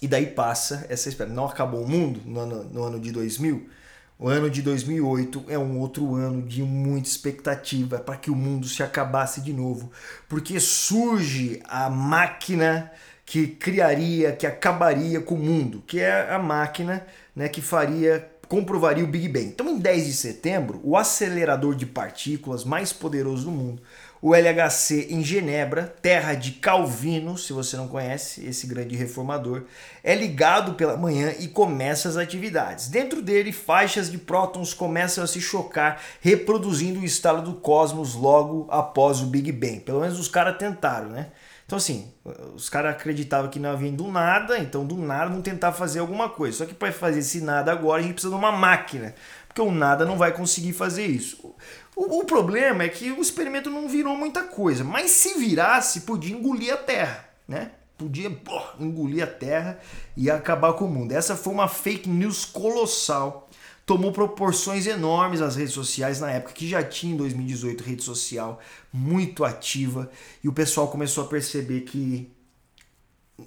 E 0.00 0.08
daí 0.08 0.26
passa 0.26 0.86
essa 0.88 1.08
espera. 1.08 1.30
Não 1.30 1.46
acabou 1.46 1.82
o 1.82 1.88
mundo 1.88 2.20
no 2.24 2.40
ano, 2.40 2.64
no 2.64 2.84
ano 2.84 3.00
de 3.00 3.12
2000. 3.12 3.68
O 4.18 4.28
ano 4.28 4.50
de 4.50 4.60
2008 4.60 5.46
é 5.48 5.58
um 5.58 5.78
outro 5.78 6.14
ano 6.14 6.42
de 6.42 6.62
muita 6.62 7.08
expectativa 7.08 7.98
para 7.98 8.16
que 8.16 8.30
o 8.30 8.34
mundo 8.34 8.66
se 8.66 8.82
acabasse 8.82 9.40
de 9.40 9.50
novo, 9.50 9.90
porque 10.28 10.60
surge 10.60 11.62
a 11.66 11.88
máquina 11.88 12.92
que 13.24 13.46
criaria, 13.46 14.32
que 14.32 14.46
acabaria 14.46 15.22
com 15.22 15.36
o 15.36 15.38
mundo, 15.38 15.82
que 15.86 16.00
é 16.00 16.30
a 16.30 16.38
máquina 16.38 17.06
né, 17.34 17.48
que 17.48 17.62
faria 17.62 18.28
comprovaria 18.50 19.04
o 19.04 19.06
Big 19.06 19.28
Bang. 19.28 19.46
Então, 19.46 19.68
em 19.68 19.78
10 19.78 20.06
de 20.06 20.12
setembro, 20.12 20.80
o 20.82 20.96
acelerador 20.96 21.76
de 21.76 21.86
partículas 21.86 22.64
mais 22.64 22.92
poderoso 22.92 23.44
do 23.44 23.52
mundo 23.52 23.80
o 24.22 24.34
LHC 24.34 25.08
em 25.10 25.24
Genebra, 25.24 25.94
terra 26.02 26.34
de 26.34 26.52
Calvino, 26.52 27.38
se 27.38 27.52
você 27.52 27.76
não 27.76 27.88
conhece 27.88 28.46
esse 28.46 28.66
grande 28.66 28.94
reformador, 28.94 29.64
é 30.04 30.14
ligado 30.14 30.74
pela 30.74 30.96
manhã 30.96 31.32
e 31.38 31.48
começa 31.48 32.08
as 32.08 32.16
atividades. 32.16 32.88
Dentro 32.88 33.22
dele, 33.22 33.50
faixas 33.50 34.10
de 34.10 34.18
prótons 34.18 34.74
começam 34.74 35.24
a 35.24 35.26
se 35.26 35.40
chocar, 35.40 36.02
reproduzindo 36.20 37.00
o 37.00 37.04
estado 37.04 37.42
do 37.42 37.54
cosmos 37.60 38.14
logo 38.14 38.66
após 38.70 39.20
o 39.20 39.26
Big 39.26 39.50
Bang. 39.52 39.80
Pelo 39.80 40.00
menos 40.00 40.18
os 40.18 40.28
caras 40.28 40.58
tentaram, 40.58 41.08
né? 41.08 41.28
Então, 41.70 41.76
assim, 41.76 42.12
os 42.56 42.68
caras 42.68 42.90
acreditavam 42.90 43.48
que 43.48 43.60
não 43.60 43.70
havia 43.70 43.92
do 43.92 44.08
nada, 44.08 44.58
então 44.58 44.84
do 44.84 44.96
nada 44.96 45.30
vão 45.30 45.40
tentar 45.40 45.70
fazer 45.70 46.00
alguma 46.00 46.28
coisa. 46.28 46.58
Só 46.58 46.66
que 46.66 46.74
para 46.74 46.90
fazer 46.90 47.20
esse 47.20 47.40
nada 47.40 47.70
agora, 47.70 48.00
a 48.00 48.02
gente 48.02 48.14
precisa 48.14 48.34
de 48.34 48.38
uma 48.40 48.50
máquina, 48.50 49.14
porque 49.50 49.60
o 49.60 49.72
nada 49.72 50.04
não 50.04 50.16
vai 50.16 50.32
conseguir 50.32 50.72
fazer 50.72 51.06
isso. 51.06 51.52
O, 51.96 52.20
o, 52.20 52.24
problema 52.24 52.84
é 52.84 52.88
que 52.88 53.10
o 53.10 53.20
experimento 53.20 53.68
não 53.68 53.88
virou 53.88 54.16
muita 54.16 54.44
coisa, 54.44 54.84
mas 54.84 55.10
se 55.10 55.34
virasse, 55.34 56.02
podia 56.02 56.36
engolir 56.36 56.72
a 56.72 56.76
Terra, 56.76 57.28
né? 57.48 57.72
Podia 57.98 58.30
pô, 58.30 58.62
engolir 58.78 59.24
a 59.24 59.26
Terra 59.26 59.80
e 60.16 60.30
acabar 60.30 60.74
com 60.74 60.84
o 60.84 60.88
mundo. 60.88 61.10
Essa 61.10 61.36
foi 61.36 61.52
uma 61.52 61.66
fake 61.66 62.08
news 62.08 62.44
colossal. 62.44 63.50
Tomou 63.84 64.12
proporções 64.12 64.86
enormes 64.86 65.40
nas 65.40 65.56
redes 65.56 65.74
sociais 65.74 66.20
na 66.20 66.30
época, 66.30 66.54
que 66.54 66.68
já 66.68 66.80
tinha 66.80 67.12
em 67.12 67.16
2018 67.16 67.82
rede 67.82 68.04
social 68.04 68.60
muito 68.92 69.44
ativa, 69.44 70.08
e 70.44 70.48
o 70.48 70.52
pessoal 70.52 70.86
começou 70.86 71.24
a 71.24 71.26
perceber 71.26 71.80
que 71.80 72.30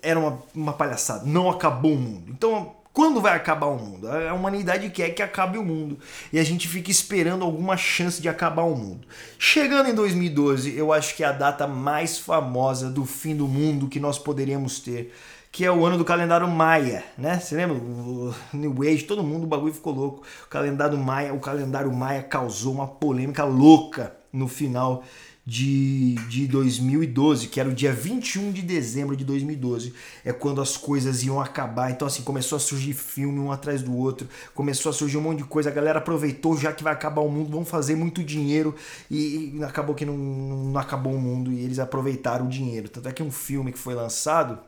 era 0.02 0.20
uma, 0.20 0.44
uma 0.54 0.74
palhaçada, 0.74 1.26
não 1.26 1.50
acabou 1.50 1.94
o 1.94 1.98
mundo. 1.98 2.30
Então 2.30 2.76
quando 2.94 3.20
vai 3.20 3.36
acabar 3.36 3.66
o 3.66 3.78
mundo? 3.78 4.08
A 4.08 4.34
humanidade 4.34 4.88
quer 4.92 5.10
que 5.10 5.24
acabe 5.24 5.58
o 5.58 5.66
mundo 5.66 5.98
e 6.32 6.38
a 6.38 6.44
gente 6.44 6.68
fica 6.68 6.92
esperando 6.92 7.44
alguma 7.44 7.76
chance 7.76 8.22
de 8.22 8.30
acabar 8.30 8.64
o 8.64 8.76
mundo. 8.76 9.08
Chegando 9.40 9.90
em 9.90 9.96
2012, 9.96 10.78
eu 10.78 10.94
acho 10.94 11.16
que 11.16 11.24
é 11.24 11.28
a 11.28 11.32
data 11.32 11.66
mais 11.66 12.20
famosa 12.20 12.92
do 12.92 13.04
fim 13.04 13.36
do 13.36 13.48
mundo 13.48 13.88
que 13.88 14.00
nós 14.00 14.20
poderíamos 14.20 14.80
ter, 14.80 15.12
que 15.52 15.66
é 15.66 15.72
o 15.72 15.84
ano 15.84 15.98
do 15.98 16.06
calendário 16.06 16.48
Maia, 16.48 17.04
né? 17.18 17.40
Você 17.40 17.56
lembra? 17.56 17.78
O 17.78 18.34
New 18.54 18.76
Age, 18.84 19.04
todo 19.04 19.24
mundo, 19.24 19.46
o 19.46 19.48
bagulho 19.48 19.74
ficou 19.74 19.94
louco. 19.94 20.24
O 20.46 20.50
calendário 20.50 20.98
Maia, 20.98 21.34
o 21.34 21.40
calendário 21.40 21.92
Maia 21.92 22.22
causou 22.22 22.74
uma 22.74 22.88
polêmica 22.88 23.44
louca 23.44 24.16
no 24.32 24.48
final 24.48 25.04
de, 25.46 26.16
de 26.30 26.48
2012, 26.48 27.48
que 27.48 27.60
era 27.60 27.68
o 27.68 27.74
dia 27.74 27.92
21 27.92 28.52
de 28.52 28.62
dezembro 28.62 29.16
de 29.16 29.26
2012, 29.26 29.94
é 30.24 30.32
quando 30.32 30.62
as 30.62 30.78
coisas 30.78 31.24
iam 31.24 31.42
acabar. 31.42 31.92
Então, 31.92 32.08
assim, 32.08 32.24
começou 32.24 32.56
a 32.56 32.60
surgir 32.60 32.94
filme 32.94 33.40
um 33.40 33.52
atrás 33.52 33.82
do 33.82 33.96
outro, 33.96 34.28
começou 34.56 34.90
a 34.90 34.94
surgir 34.94 35.18
um 35.18 35.22
monte 35.22 35.40
de 35.40 35.44
coisa. 35.44 35.70
A 35.70 35.74
galera 35.74 36.00
aproveitou, 36.00 36.58
já 36.58 36.72
que 36.72 36.84
vai 36.84 36.94
acabar 36.94 37.22
o 37.22 37.30
mundo, 37.30 37.50
vão 37.50 37.66
fazer 37.66 37.96
muito 37.96 38.24
dinheiro. 38.24 38.74
E, 39.12 39.54
e 39.56 39.64
acabou 39.64 39.94
que 39.94 40.06
não, 40.06 40.18
não 40.18 40.80
acabou 40.80 41.14
o 41.14 41.20
mundo 41.20 41.52
e 41.52 41.60
eles 41.60 41.80
aproveitaram 41.80 42.46
o 42.46 42.50
dinheiro. 42.50 42.88
Tanto 42.88 43.10
é 43.10 43.12
que 43.12 43.22
um 43.22 43.32
filme 43.32 43.74
que 43.74 43.80
foi 43.80 43.96
lançado 43.96 44.60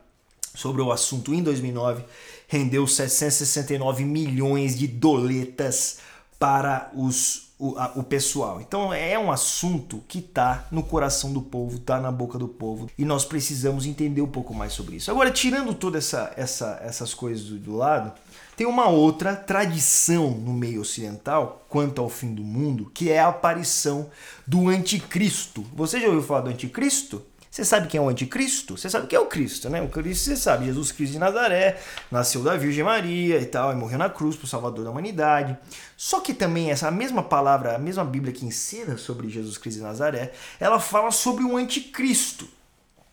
sobre 0.54 0.80
o 0.80 0.90
assunto 0.90 1.34
em 1.34 1.42
2009 1.42 2.02
rendeu 2.48 2.86
769 2.86 4.04
milhões 4.04 4.78
de 4.78 4.86
doletas 4.86 5.98
para 6.38 6.90
os 6.94 7.45
o, 7.58 7.76
a, 7.78 7.92
o 7.96 8.02
pessoal. 8.02 8.60
Então 8.60 8.92
é 8.92 9.18
um 9.18 9.30
assunto 9.30 10.02
que 10.06 10.18
está 10.18 10.66
no 10.70 10.82
coração 10.82 11.32
do 11.32 11.40
povo, 11.40 11.76
está 11.76 12.00
na 12.00 12.12
boca 12.12 12.38
do 12.38 12.48
povo 12.48 12.88
e 12.98 13.04
nós 13.04 13.24
precisamos 13.24 13.86
entender 13.86 14.20
um 14.20 14.28
pouco 14.28 14.54
mais 14.54 14.72
sobre 14.72 14.96
isso. 14.96 15.10
Agora, 15.10 15.30
tirando 15.30 15.74
todas 15.74 16.04
essa, 16.04 16.32
essa, 16.36 16.80
essas 16.82 17.14
coisas 17.14 17.44
do, 17.44 17.58
do 17.58 17.76
lado, 17.76 18.12
tem 18.56 18.66
uma 18.66 18.88
outra 18.88 19.34
tradição 19.36 20.30
no 20.30 20.52
meio 20.52 20.80
ocidental 20.80 21.64
quanto 21.68 22.00
ao 22.00 22.08
fim 22.08 22.34
do 22.34 22.42
mundo, 22.42 22.90
que 22.92 23.10
é 23.10 23.20
a 23.20 23.28
aparição 23.28 24.10
do 24.46 24.68
anticristo. 24.68 25.64
Você 25.74 26.00
já 26.00 26.06
ouviu 26.06 26.22
falar 26.22 26.42
do 26.42 26.50
anticristo? 26.50 27.22
Você 27.56 27.64
sabe 27.64 27.88
quem 27.88 27.96
é 27.96 28.02
o 28.02 28.10
anticristo? 28.10 28.76
Você 28.76 28.90
sabe 28.90 29.06
quem 29.06 29.16
é 29.16 29.20
o 29.20 29.24
Cristo, 29.24 29.70
né? 29.70 29.80
O 29.80 29.88
Cristo, 29.88 30.24
você 30.24 30.36
sabe, 30.36 30.66
Jesus 30.66 30.92
Cristo 30.92 31.14
de 31.14 31.18
Nazaré, 31.18 31.80
nasceu 32.10 32.42
da 32.42 32.54
Virgem 32.54 32.84
Maria 32.84 33.40
e 33.40 33.46
tal, 33.46 33.72
e 33.72 33.74
morreu 33.74 33.96
na 33.96 34.10
cruz 34.10 34.36
por 34.36 34.46
salvador 34.46 34.84
da 34.84 34.90
humanidade. 34.90 35.56
Só 35.96 36.20
que 36.20 36.34
também 36.34 36.70
essa 36.70 36.90
mesma 36.90 37.22
palavra, 37.22 37.74
a 37.74 37.78
mesma 37.78 38.04
Bíblia 38.04 38.30
que 38.30 38.44
ensina 38.44 38.98
sobre 38.98 39.30
Jesus 39.30 39.56
Cristo 39.56 39.78
de 39.78 39.84
Nazaré, 39.84 40.32
ela 40.60 40.78
fala 40.78 41.10
sobre 41.10 41.44
um 41.44 41.56
anticristo, 41.56 42.46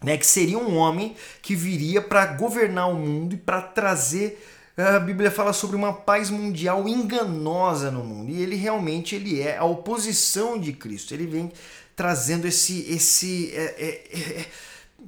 né? 0.04 0.18
Que 0.18 0.28
seria 0.28 0.60
um 0.60 0.76
homem 0.76 1.16
que 1.42 1.56
viria 1.56 2.02
para 2.02 2.26
governar 2.26 2.90
o 2.90 2.96
mundo 2.96 3.36
e 3.36 3.38
para 3.38 3.62
trazer 3.62 4.46
a 4.76 4.98
Bíblia 4.98 5.30
fala 5.30 5.54
sobre 5.54 5.76
uma 5.76 5.94
paz 5.94 6.32
mundial 6.32 6.90
enganosa 6.90 7.92
no 7.92 8.04
mundo 8.04 8.32
e 8.32 8.42
ele 8.42 8.56
realmente 8.56 9.16
ele 9.16 9.40
é 9.40 9.56
a 9.56 9.64
oposição 9.64 10.60
de 10.60 10.74
Cristo. 10.74 11.14
Ele 11.14 11.28
vem 11.28 11.52
trazendo 11.96 12.48
esse 12.48 12.82
esse 12.92 13.52
é, 13.54 13.64
é, 13.78 14.40
é, 14.40 14.46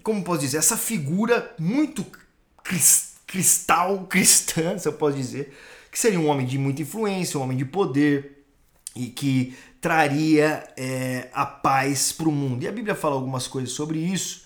como 0.04 0.24
posso 0.24 0.42
dizer 0.42 0.58
essa 0.58 0.78
figura 0.78 1.54
muito 1.60 2.06
cristal 3.26 4.06
cristã, 4.10 4.78
se 4.78 4.88
eu 4.88 4.94
posso 4.94 5.18
dizer, 5.18 5.54
que 5.92 6.00
seria 6.00 6.20
um 6.20 6.28
homem 6.28 6.46
de 6.46 6.58
muita 6.58 6.82
influência, 6.82 7.40
um 7.40 7.44
homem 7.44 7.58
de 7.58 7.66
poder 7.66 8.46
e 8.96 9.08
que 9.08 9.56
traria 9.82 10.68
é, 10.78 11.30
a 11.34 11.46
paz 11.46 12.12
para 12.12 12.30
o 12.30 12.32
mundo. 12.32 12.64
E 12.64 12.68
a 12.68 12.72
Bíblia 12.72 12.96
fala 12.96 13.16
algumas 13.16 13.48
coisas 13.48 13.72
sobre 13.72 14.00
isso 14.00 14.45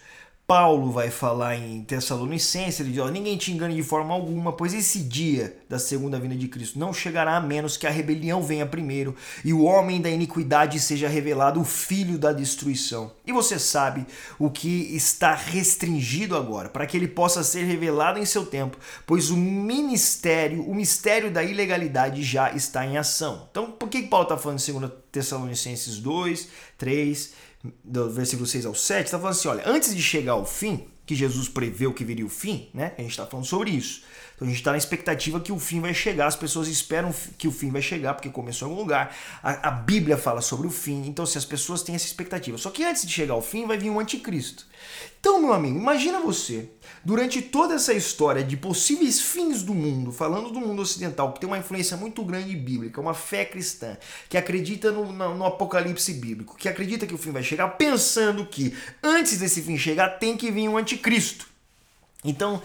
Paulo 0.49 0.91
vai 0.91 1.11
falar 1.11 1.57
em 1.57 1.83
Tessalonicenses, 1.83 2.79
ele 2.79 2.89
diz, 2.89 2.99
ó, 2.99 3.07
ninguém 3.07 3.37
te 3.37 3.51
engane 3.51 3.75
de 3.75 3.83
forma 3.83 4.15
alguma, 4.15 4.51
pois 4.51 4.73
esse 4.73 5.01
dia 5.01 5.55
da 5.69 5.77
segunda 5.77 6.19
vinda 6.19 6.35
de 6.35 6.47
Cristo 6.47 6.79
não 6.79 6.91
chegará 6.91 7.37
a 7.37 7.39
menos 7.39 7.77
que 7.77 7.85
a 7.85 7.91
rebelião 7.91 8.41
venha 8.41 8.65
primeiro 8.65 9.15
e 9.45 9.53
o 9.53 9.61
homem 9.61 10.01
da 10.01 10.09
iniquidade 10.09 10.79
seja 10.79 11.07
revelado, 11.07 11.61
o 11.61 11.63
filho 11.63 12.17
da 12.17 12.33
destruição. 12.33 13.11
E 13.27 13.31
você 13.31 13.59
sabe 13.59 14.07
o 14.39 14.49
que 14.49 14.95
está 14.95 15.35
restringido 15.35 16.35
agora, 16.35 16.67
para 16.67 16.87
que 16.87 16.97
ele 16.97 17.07
possa 17.07 17.43
ser 17.43 17.65
revelado 17.65 18.17
em 18.17 18.25
seu 18.25 18.43
tempo, 18.43 18.75
pois 19.05 19.29
o 19.29 19.37
ministério, 19.37 20.67
o 20.67 20.73
mistério 20.73 21.29
da 21.29 21.43
ilegalidade 21.43 22.23
já 22.23 22.51
está 22.53 22.83
em 22.83 22.97
ação. 22.97 23.47
Então, 23.51 23.69
por 23.69 23.87
que 23.87 24.01
Paulo 24.01 24.23
está 24.23 24.35
falando 24.35 24.59
em 24.67 24.79
2 24.79 24.91
Tessalonicenses 25.11 25.99
2, 25.99 26.47
3 26.75 27.48
do 27.83 28.09
versículo 28.09 28.47
6 28.47 28.65
ao 28.65 28.75
7, 28.75 29.05
está 29.05 29.17
falando 29.17 29.35
assim: 29.35 29.47
olha, 29.47 29.63
antes 29.65 29.95
de 29.95 30.01
chegar 30.01 30.33
ao 30.33 30.45
fim, 30.45 30.87
que 31.05 31.15
Jesus 31.15 31.49
preveu 31.49 31.91
que 31.91 32.05
viria 32.05 32.25
o 32.25 32.29
fim, 32.29 32.69
né? 32.71 32.93
A 32.95 33.01
gente 33.01 33.11
está 33.11 33.25
falando 33.25 33.45
sobre 33.45 33.71
isso. 33.71 34.03
Então 34.35 34.47
a 34.47 34.49
gente 34.51 34.59
está 34.59 34.71
na 34.71 34.77
expectativa 34.77 35.39
que 35.39 35.51
o 35.51 35.57
fim 35.57 35.81
vai 35.81 35.91
chegar, 35.91 36.27
as 36.27 36.35
pessoas 36.35 36.67
esperam 36.67 37.11
que 37.35 37.47
o 37.47 37.51
fim 37.51 37.71
vai 37.71 37.81
chegar, 37.81 38.13
porque 38.13 38.29
começou 38.29 38.67
em 38.67 38.71
algum 38.71 38.83
lugar. 38.83 39.15
A, 39.41 39.69
a 39.69 39.71
Bíblia 39.71 40.17
fala 40.17 40.39
sobre 40.39 40.67
o 40.67 40.69
fim, 40.69 41.07
então 41.07 41.25
se 41.25 41.35
as 41.35 41.45
pessoas 41.45 41.81
têm 41.81 41.95
essa 41.95 42.05
expectativa. 42.05 42.59
Só 42.59 42.69
que 42.69 42.83
antes 42.83 43.07
de 43.07 43.11
chegar 43.11 43.33
ao 43.33 43.41
fim, 43.41 43.65
vai 43.65 43.77
vir 43.77 43.89
um 43.89 43.99
anticristo. 43.99 44.67
Então, 45.19 45.41
meu 45.41 45.53
amigo, 45.53 45.77
imagina 45.77 46.19
você, 46.19 46.69
durante 47.03 47.41
toda 47.41 47.75
essa 47.75 47.93
história 47.93 48.43
de 48.43 48.55
possíveis 48.55 49.19
fins 49.19 49.63
do 49.63 49.73
mundo, 49.73 50.11
falando 50.11 50.49
do 50.49 50.59
mundo 50.59 50.81
ocidental, 50.81 51.33
que 51.33 51.39
tem 51.39 51.47
uma 51.47 51.57
influência 51.57 51.97
muito 51.97 52.23
grande 52.23 52.55
bíblica, 52.55 53.01
uma 53.01 53.13
fé 53.13 53.43
cristã, 53.43 53.97
que 54.29 54.37
acredita 54.37 54.91
no, 54.91 55.11
no, 55.11 55.35
no 55.35 55.45
apocalipse 55.45 56.13
bíblico, 56.13 56.55
que 56.57 56.69
acredita 56.69 57.05
que 57.05 57.13
o 57.13 57.17
fim 57.17 57.31
vai 57.31 57.43
chegar, 57.43 57.67
pensando 57.69 58.45
que 58.45 58.73
antes 59.03 59.39
desse 59.39 59.61
fim 59.61 59.77
chegar 59.77 60.19
tem 60.19 60.37
que 60.37 60.49
vir 60.49 60.69
um 60.69 60.77
anticristo. 60.77 61.47
Então, 62.23 62.61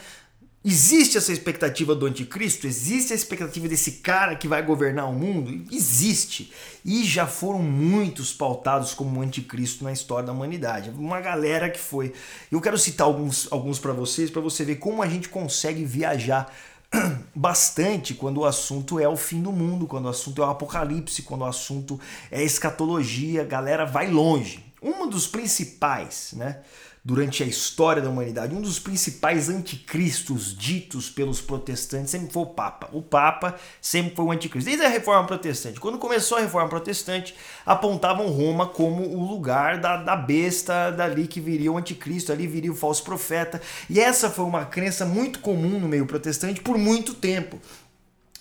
Existe 0.67 1.19
essa 1.19 1.31
expectativa 1.31 1.95
do 1.95 2.07
anticristo? 2.07 2.67
Existe 2.67 3.13
a 3.13 3.17
expectativa 3.17 3.69
desse 3.69 3.93
cara 3.93 4.35
que 4.35 4.49
vai 4.49 4.63
governar 4.63 5.11
o 5.11 5.13
mundo? 5.13 5.63
Existe. 5.71 6.51
E 6.83 7.05
já 7.05 7.27
foram 7.27 7.59
muitos 7.59 8.33
pautados 8.33 8.95
como 8.95 9.21
anticristo 9.21 9.85
na 9.85 9.93
história 9.93 10.25
da 10.25 10.33
humanidade. 10.33 10.89
Uma 10.89 11.21
galera 11.21 11.69
que 11.69 11.79
foi. 11.79 12.15
Eu 12.51 12.63
quero 12.63 12.79
citar 12.79 13.07
alguns, 13.07 13.47
alguns 13.53 13.79
para 13.79 13.93
vocês, 13.93 14.31
para 14.31 14.41
você 14.41 14.65
ver 14.65 14.77
como 14.77 15.03
a 15.03 15.07
gente 15.07 15.29
consegue 15.29 15.85
viajar 15.85 16.51
bastante 17.37 18.15
quando 18.15 18.39
o 18.39 18.47
assunto 18.47 18.99
é 18.99 19.07
o 19.07 19.19
fim 19.19 19.43
do 19.43 19.53
mundo, 19.53 19.87
quando 19.87 20.07
o 20.07 20.09
assunto 20.09 20.43
é 20.43 20.47
o 20.47 20.51
apocalipse, 20.51 21.25
quando 21.25 21.43
o 21.43 21.47
assunto 21.47 22.01
é 22.31 22.43
escatologia. 22.43 23.43
A 23.43 23.45
galera 23.45 23.85
vai 23.85 24.11
longe. 24.11 24.65
Um 24.83 25.07
dos 25.11 25.27
principais, 25.27 26.31
né? 26.33 26.61
Durante 27.05 27.43
a 27.43 27.47
história 27.47 28.01
da 28.01 28.09
humanidade, 28.09 28.55
um 28.55 28.63
dos 28.63 28.79
principais 28.79 29.51
anticristos 29.51 30.57
ditos 30.57 31.11
pelos 31.11 31.39
protestantes 31.39 32.11
sempre 32.11 32.33
foi 32.33 32.45
o 32.45 32.47
Papa. 32.47 32.89
O 32.93 33.03
Papa 33.03 33.57
sempre 33.79 34.17
foi 34.17 34.25
o 34.25 34.31
anticristo. 34.31 34.71
Desde 34.71 34.87
a 34.87 34.89
Reforma 34.89 35.27
Protestante. 35.27 35.79
Quando 35.79 35.99
começou 35.99 36.39
a 36.39 36.41
Reforma 36.41 36.71
Protestante, 36.71 37.35
apontavam 37.67 38.29
Roma 38.29 38.67
como 38.67 39.03
o 39.03 39.29
lugar 39.29 39.79
da, 39.79 39.99
da 39.99 40.17
besta, 40.17 40.91
dali 40.91 41.27
que 41.27 41.41
viria 41.41 41.71
o 41.71 41.77
anticristo, 41.77 42.33
ali 42.33 42.47
viria 42.47 42.73
o 42.73 42.77
falso 42.77 43.05
profeta. 43.05 43.61
E 43.91 44.01
essa 44.01 44.31
foi 44.31 44.47
uma 44.47 44.65
crença 44.65 45.05
muito 45.05 45.41
comum 45.41 45.79
no 45.79 45.87
meio 45.87 46.07
protestante 46.07 46.63
por 46.63 46.79
muito 46.79 47.13
tempo. 47.13 47.61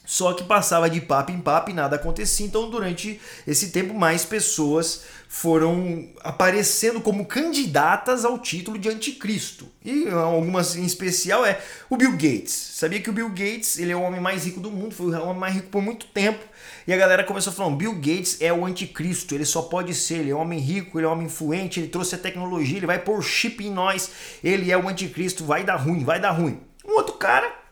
Só 0.05 0.33
que 0.33 0.43
passava 0.43 0.89
de 0.89 0.99
papo 0.99 1.31
em 1.31 1.39
papo 1.39 1.71
e 1.71 1.73
nada 1.73 1.95
acontecia. 1.95 2.45
Então, 2.45 2.69
durante 2.69 3.19
esse 3.47 3.69
tempo, 3.69 3.93
mais 3.93 4.25
pessoas 4.25 5.03
foram 5.29 6.09
aparecendo 6.21 7.01
como 7.01 7.25
candidatas 7.25 8.23
ao 8.23 8.37
título 8.37 8.77
de 8.77 8.89
anticristo. 8.89 9.67
E 9.83 10.07
algumas 10.09 10.75
em 10.75 10.85
especial 10.85 11.45
é 11.45 11.59
o 11.89 11.97
Bill 11.97 12.11
Gates. 12.11 12.53
Sabia 12.53 13.01
que 13.01 13.09
o 13.09 13.13
Bill 13.13 13.29
Gates 13.29 13.79
ele 13.79 13.91
é 13.91 13.95
o 13.95 14.01
homem 14.01 14.21
mais 14.21 14.45
rico 14.45 14.59
do 14.59 14.69
mundo, 14.69 14.93
foi 14.93 15.07
o 15.07 15.23
homem 15.23 15.39
mais 15.39 15.55
rico 15.55 15.69
por 15.69 15.81
muito 15.81 16.05
tempo. 16.07 16.43
E 16.85 16.93
a 16.93 16.97
galera 16.97 17.23
começou 17.23 17.51
a 17.51 17.55
falar: 17.55 17.71
Bill 17.71 17.95
Gates 17.95 18.37
é 18.41 18.53
o 18.53 18.65
anticristo, 18.65 19.33
ele 19.33 19.45
só 19.45 19.63
pode 19.63 19.95
ser, 19.95 20.19
ele 20.19 20.31
é 20.31 20.35
um 20.35 20.39
homem 20.39 20.59
rico, 20.59 20.99
ele 20.99 21.07
é 21.07 21.09
um 21.09 21.13
homem 21.13 21.25
influente, 21.25 21.79
ele 21.79 21.87
trouxe 21.87 22.13
a 22.13 22.17
tecnologia, 22.19 22.77
ele 22.77 22.85
vai 22.85 22.99
pôr 22.99 23.23
chip 23.23 23.65
em 23.65 23.71
nós, 23.71 24.11
ele 24.43 24.71
é 24.71 24.77
o 24.77 24.87
anticristo, 24.87 25.45
vai 25.45 25.63
dar 25.63 25.77
ruim, 25.77 26.03
vai 26.03 26.19
dar 26.19 26.31
ruim. 26.31 26.59
Um 26.85 26.91
outro 26.91 27.15
cara 27.15 27.62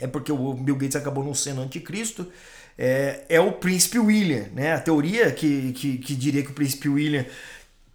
é 0.00 0.06
porque 0.06 0.30
o 0.32 0.54
Bill 0.54 0.76
Gates 0.76 0.96
acabou 0.96 1.24
não 1.24 1.34
sendo 1.34 1.60
anticristo, 1.60 2.30
é, 2.76 3.24
é 3.28 3.40
o 3.40 3.52
príncipe 3.52 3.98
William. 3.98 4.46
Né? 4.54 4.72
A 4.72 4.80
teoria 4.80 5.30
que, 5.32 5.72
que, 5.72 5.98
que 5.98 6.14
diria 6.14 6.42
que 6.42 6.50
o 6.50 6.54
príncipe 6.54 6.88
William, 6.88 7.26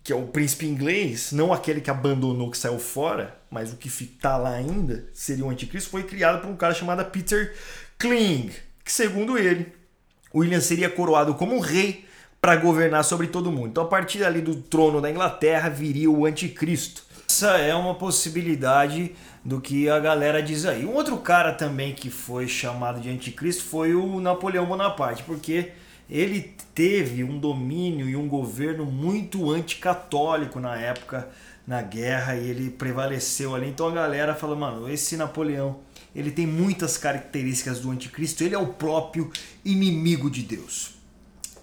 que 0.04 0.12
é 0.12 0.15
o 0.15 0.28
príncipe 0.28 0.65
inglês, 0.65 1.32
não 1.32 1.54
aquele 1.54 1.80
que 1.80 1.89
abandonou, 1.89 2.51
que 2.51 2.58
saiu 2.58 2.78
fora, 2.78 3.38
mas 3.49 3.71
o 3.71 3.78
que 3.78 3.88
está 3.88 4.36
lá 4.36 4.54
ainda, 4.54 5.06
seria 5.13 5.45
o 5.45 5.49
anticristo, 5.49 5.89
foi 5.89 6.04
criado 6.04 6.41
por 6.41 6.49
um 6.49 6.58
cara 6.58 6.73
chamado 6.73 7.04
Peter 7.10 7.56
Kling, 7.97 8.51
que 8.84 8.91
segundo 8.91 9.38
ele, 9.38 9.71
William 10.36 10.60
seria 10.60 10.89
coroado 10.89 11.36
como 11.36 11.60
rei 11.60 12.06
para 12.41 12.58
governar 12.58 13.06
sobre 13.06 13.28
todo 13.28 13.51
mundo. 13.51 13.69
Então, 13.69 13.84
a 13.86 13.88
partir 13.88 14.21
ali 14.25 14.41
do 14.41 14.56
trono 14.56 14.99
da 14.99 15.10
Inglaterra, 15.10 15.69
viria 15.69 16.12
o 16.12 16.25
anticristo. 16.25 17.06
Essa 17.34 17.58
é 17.58 17.74
uma 17.74 17.96
possibilidade 17.96 19.15
do 19.43 19.60
que 19.60 19.89
a 19.89 20.00
galera 20.00 20.39
diz 20.39 20.67
aí. 20.67 20.86
Um 20.86 20.93
outro 20.93 21.17
cara 21.17 21.52
também 21.52 21.91
que 21.91 22.12
foi 22.12 22.48
chamado 22.48 23.02
de 23.02 23.10
anticristo 23.10 23.63
foi 23.63 23.96
o 23.96 24.22
Napoleão 24.22 24.67
Bonaparte, 24.67 25.24
porque 25.24 25.72
ele 26.08 26.54
teve 26.76 27.24
um 27.24 27.39
domínio 27.39 28.08
e 28.08 28.15
um 28.15 28.28
governo 28.28 28.86
muito 28.86 29.50
anticatólico 29.50 30.60
na 30.60 30.78
época, 30.78 31.28
na 31.65 31.82
guerra, 31.82 32.36
e 32.36 32.48
ele 32.48 32.69
prevaleceu 32.69 33.56
ali. 33.56 33.67
Então 33.67 33.88
a 33.88 33.91
galera 33.91 34.36
fala, 34.36 34.56
mano, 34.56 34.88
esse 34.88 35.17
Napoleão, 35.17 35.80
ele 36.15 36.30
tem 36.30 36.46
muitas 36.46 37.00
características 37.00 37.80
do 37.80 37.89
anticristo, 37.89 38.43
ele 38.43 38.54
é 38.54 38.60
o 38.60 38.67
próprio 38.67 39.32
inimigo 39.65 40.30
de 40.30 40.43
Deus. 40.43 40.91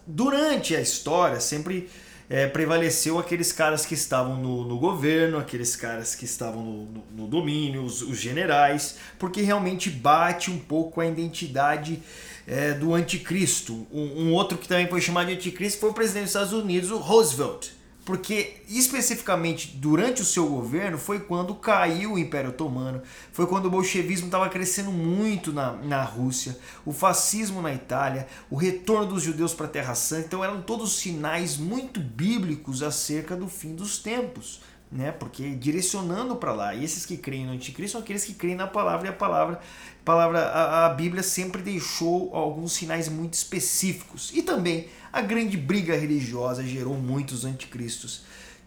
Durante 0.05 0.75
a 0.75 0.81
história, 0.81 1.39
sempre 1.39 1.89
é, 2.31 2.47
prevaleceu 2.47 3.19
aqueles 3.19 3.51
caras 3.51 3.85
que 3.85 3.93
estavam 3.93 4.37
no, 4.37 4.65
no 4.65 4.79
governo, 4.79 5.37
aqueles 5.37 5.75
caras 5.75 6.15
que 6.15 6.25
estavam 6.25 6.63
no, 6.63 6.85
no, 6.85 7.05
no 7.17 7.27
domínio, 7.27 7.83
os, 7.83 8.03
os, 8.03 8.19
generais, 8.19 8.99
porque 9.19 9.43
realmente 9.43 9.91
bate 9.91 10.49
um 10.49 10.59
pouco 10.59 11.01
a 11.01 11.07
identidade 11.07 12.01
é, 12.47 12.73
do 12.73 12.95
anticristo. 12.95 13.85
Um, 13.93 14.29
um, 14.29 14.33
outro 14.33 14.57
que 14.57 14.69
também 14.69 14.87
foi 14.87 15.01
chamado 15.01 15.27
de 15.27 15.35
anticristo 15.35 15.81
foi 15.81 15.91
o 15.91 15.93
presidente 15.93 16.23
dos 16.23 16.31
Estados 16.31 16.53
Unidos, 16.53 16.93
o 16.93 16.99
Roosevelt 16.99 17.80
porque 18.05 18.63
especificamente 18.69 19.77
durante 19.77 20.23
o 20.23 20.25
seu 20.25 20.47
governo 20.47 20.99
foi 20.99 21.21
quando 21.21 21.55
caiu 21.55 22.15
o 22.15 22.19
Império 22.19 22.51
Otomano, 22.51 23.03
foi 23.33 23.47
quando 23.47 23.67
o 23.67 23.71
bolchevismo 23.71 24.27
estava 24.27 24.49
crescendo 24.49 24.91
muito 24.91 25.53
na, 25.53 25.73
na 25.73 26.03
Rússia, 26.03 26.59
o 26.85 26.93
fascismo 26.93 27.61
na 27.61 27.73
Itália, 27.73 28.27
o 28.51 28.57
retorno 28.57 29.07
dos 29.07 29.23
judeus 29.23 29.55
para 29.55 29.67
a 29.67 29.71
Terra 29.71 29.95
Santa, 29.95 30.27
então 30.27 30.45
eram 30.45 30.63
todos 30.63 30.99
sinais 30.99 31.57
muito 31.57 32.01
bíblicos 32.01 32.83
acerca 32.83 33.37
do 33.37 33.49
fim 33.49 33.75
dos 33.75 33.99
tempos 33.99 34.61
né? 34.91 35.13
Porque 35.13 35.55
direcionando 35.55 36.35
para 36.37 36.53
lá. 36.53 36.75
E 36.75 36.85
esses 36.85 37.07
que 37.07 37.17
creem 37.17 37.47
no 37.47 37.53
anticristo 37.53 37.93
são 37.93 38.01
aqueles 38.01 38.25
que 38.25 38.35
creem 38.35 38.57
na 38.57 38.67
palavra 38.67 39.07
e 39.07 39.11
a 39.11 39.13
palavra, 39.13 39.61
palavra 40.05 40.41
a, 40.41 40.87
a, 40.87 40.89
Bíblia 40.91 41.23
sempre 41.23 41.63
deixou 41.63 42.35
alguns 42.35 42.73
sinais 42.73 43.09
muito 43.09 43.35
específicos. 43.35 44.31
E 44.35 44.43
também 44.43 44.89
a 45.13 45.21
grande 45.21 45.57
briga 45.57 45.97
religiosa 45.97 46.65
gerou 46.65 46.95
muitos 46.95 47.45
anticristos, 47.45 48.23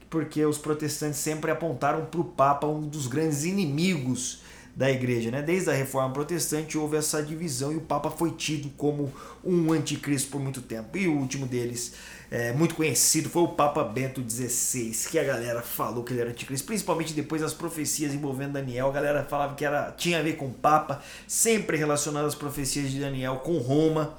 porque 0.10 0.46
os 0.46 0.58
protestantes 0.58 1.20
sempre 1.20 1.52
apontaram 1.52 2.06
para 2.06 2.22
o 2.22 2.26
Papa 2.26 2.68
um 2.68 2.88
dos 2.88 3.08
grandes 3.08 3.44
inimigos 3.44 4.42
da 4.76 4.90
igreja, 4.90 5.30
né? 5.30 5.42
Desde 5.42 5.70
a 5.70 5.74
reforma 5.74 6.14
protestante 6.14 6.78
houve 6.78 6.98
essa 6.98 7.22
divisão 7.22 7.72
e 7.72 7.78
o 7.78 7.82
Papa 7.82 8.10
foi 8.10 8.32
tido 8.32 8.70
como 8.70 9.14
um 9.44 9.72
anticristo 9.72 10.32
por 10.32 10.42
muito 10.42 10.62
tempo. 10.62 10.98
E 10.98 11.08
o 11.08 11.16
último 11.16 11.46
deles 11.46 11.94
é, 12.34 12.52
muito 12.52 12.74
conhecido 12.74 13.30
foi 13.30 13.44
o 13.44 13.50
Papa 13.50 13.84
Bento 13.84 14.20
XVI, 14.28 14.92
que 15.12 15.20
a 15.20 15.24
galera 15.24 15.62
falou 15.62 16.04
que 16.04 16.14
ele 16.14 16.22
era 16.22 16.32
anticristo, 16.32 16.66
principalmente 16.66 17.14
depois 17.14 17.44
das 17.44 17.54
profecias 17.54 18.12
envolvendo 18.12 18.54
Daniel. 18.54 18.88
A 18.88 18.92
galera 18.92 19.24
falava 19.24 19.54
que 19.54 19.64
era, 19.64 19.92
tinha 19.92 20.18
a 20.18 20.24
ver 20.24 20.36
com 20.36 20.48
o 20.48 20.52
Papa, 20.52 21.00
sempre 21.28 21.78
relacionado 21.78 22.26
às 22.26 22.34
profecias 22.34 22.90
de 22.90 23.00
Daniel 23.00 23.36
com 23.36 23.60
Roma. 23.60 24.18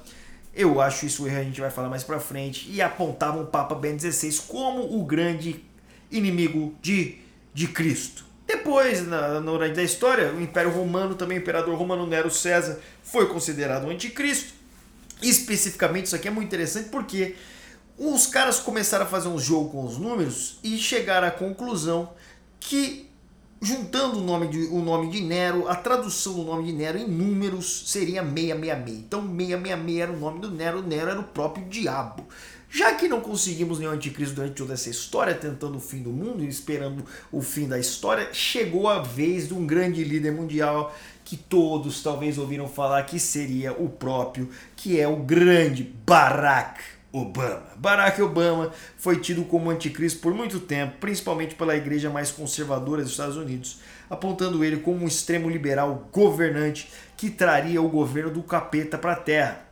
Eu 0.55 0.79
acho 0.79 1.05
isso 1.05 1.27
erro, 1.27 1.39
a 1.39 1.43
gente 1.43 1.59
vai 1.59 1.69
falar 1.69 1.89
mais 1.89 2.05
pra 2.05 2.17
frente. 2.17 2.71
E 2.71 2.81
apontavam 2.81 3.43
o 3.43 3.47
Papa 3.47 3.75
Bento 3.75 4.01
XVI 4.01 4.39
como 4.47 4.97
o 4.97 5.03
grande 5.03 5.61
inimigo 6.09 6.73
de, 6.81 7.17
de 7.53 7.67
Cristo. 7.67 8.23
Depois, 8.47 9.05
na, 9.05 9.41
na 9.41 9.67
da 9.67 9.83
história, 9.83 10.31
o 10.31 10.41
Império 10.41 10.71
Romano, 10.71 11.15
também 11.15 11.37
o 11.37 11.41
Imperador 11.41 11.77
Romano 11.77 12.07
Nero 12.07 12.31
César, 12.31 12.79
foi 13.03 13.27
considerado 13.27 13.87
um 13.87 13.89
anticristo. 13.89 14.53
Especificamente, 15.21 16.05
isso 16.05 16.15
aqui 16.15 16.29
é 16.29 16.31
muito 16.31 16.47
interessante 16.47 16.87
porque 16.87 17.35
os 17.97 18.27
caras 18.27 18.59
começaram 18.59 19.05
a 19.05 19.07
fazer 19.07 19.29
um 19.29 19.39
jogo 19.39 19.69
com 19.69 19.85
os 19.85 19.97
números 19.97 20.59
e 20.63 20.77
chegaram 20.77 21.27
à 21.27 21.31
conclusão 21.31 22.09
que 22.59 23.09
juntando 23.61 24.19
o 24.19 24.21
nome 24.21 24.47
de, 24.47 24.65
o 24.65 24.79
nome 24.81 25.09
de 25.09 25.21
Nero, 25.21 25.67
a 25.67 25.75
tradução 25.75 26.33
do 26.33 26.43
nome 26.43 26.65
de 26.65 26.73
Nero 26.73 26.97
em 26.97 27.07
números 27.07 27.89
seria 27.89 28.21
666. 28.21 28.99
Então 28.99 29.21
666 29.21 29.99
era 29.99 30.11
o 30.11 30.19
nome 30.19 30.39
do 30.39 30.51
Nero, 30.51 30.81
Nero 30.81 31.09
era 31.09 31.19
o 31.19 31.23
próprio 31.23 31.65
diabo. 31.67 32.25
Já 32.69 32.93
que 32.93 33.07
não 33.07 33.21
conseguimos 33.21 33.79
nenhum 33.79 33.91
anticristo 33.91 34.35
durante 34.35 34.55
toda 34.55 34.73
essa 34.73 34.89
história, 34.89 35.33
tentando 35.33 35.77
o 35.77 35.79
fim 35.79 36.03
do 36.03 36.09
mundo 36.09 36.43
e 36.43 36.47
esperando 36.47 37.05
o 37.31 37.41
fim 37.41 37.67
da 37.67 37.79
história, 37.79 38.29
chegou 38.33 38.89
a 38.89 38.99
vez 39.01 39.47
de 39.47 39.53
um 39.53 39.65
grande 39.65 40.03
líder 40.03 40.33
mundial 40.33 40.93
que 41.23 41.37
todos 41.37 42.03
talvez 42.03 42.37
ouviram 42.37 42.67
falar 42.67 43.03
que 43.03 43.17
seria 43.17 43.71
o 43.71 43.87
próprio, 43.87 44.49
que 44.75 44.99
é 44.99 45.07
o 45.07 45.15
grande 45.15 45.83
Barack 46.05 46.94
Obama. 47.15 47.63
Barack 47.77 48.21
Obama 48.21 48.71
foi 48.97 49.21
tido 49.21 49.45
como 49.45 49.69
anticristo 49.69 50.19
por 50.19 50.33
muito 50.33 50.59
tempo, 50.59 50.97
principalmente 50.99 51.55
pela 51.55 51.75
igreja 51.75 52.09
mais 52.09 52.29
conservadora 52.29 53.01
dos 53.01 53.11
Estados 53.11 53.37
Unidos, 53.37 53.79
apontando 54.09 54.63
ele 54.65 54.77
como 54.77 55.03
um 55.03 55.07
extremo 55.07 55.49
liberal 55.49 56.09
governante 56.11 56.89
que 57.15 57.29
traria 57.29 57.81
o 57.81 57.87
governo 57.87 58.31
do 58.31 58.43
capeta 58.43 58.97
para 58.97 59.13
a 59.13 59.15
terra. 59.15 59.65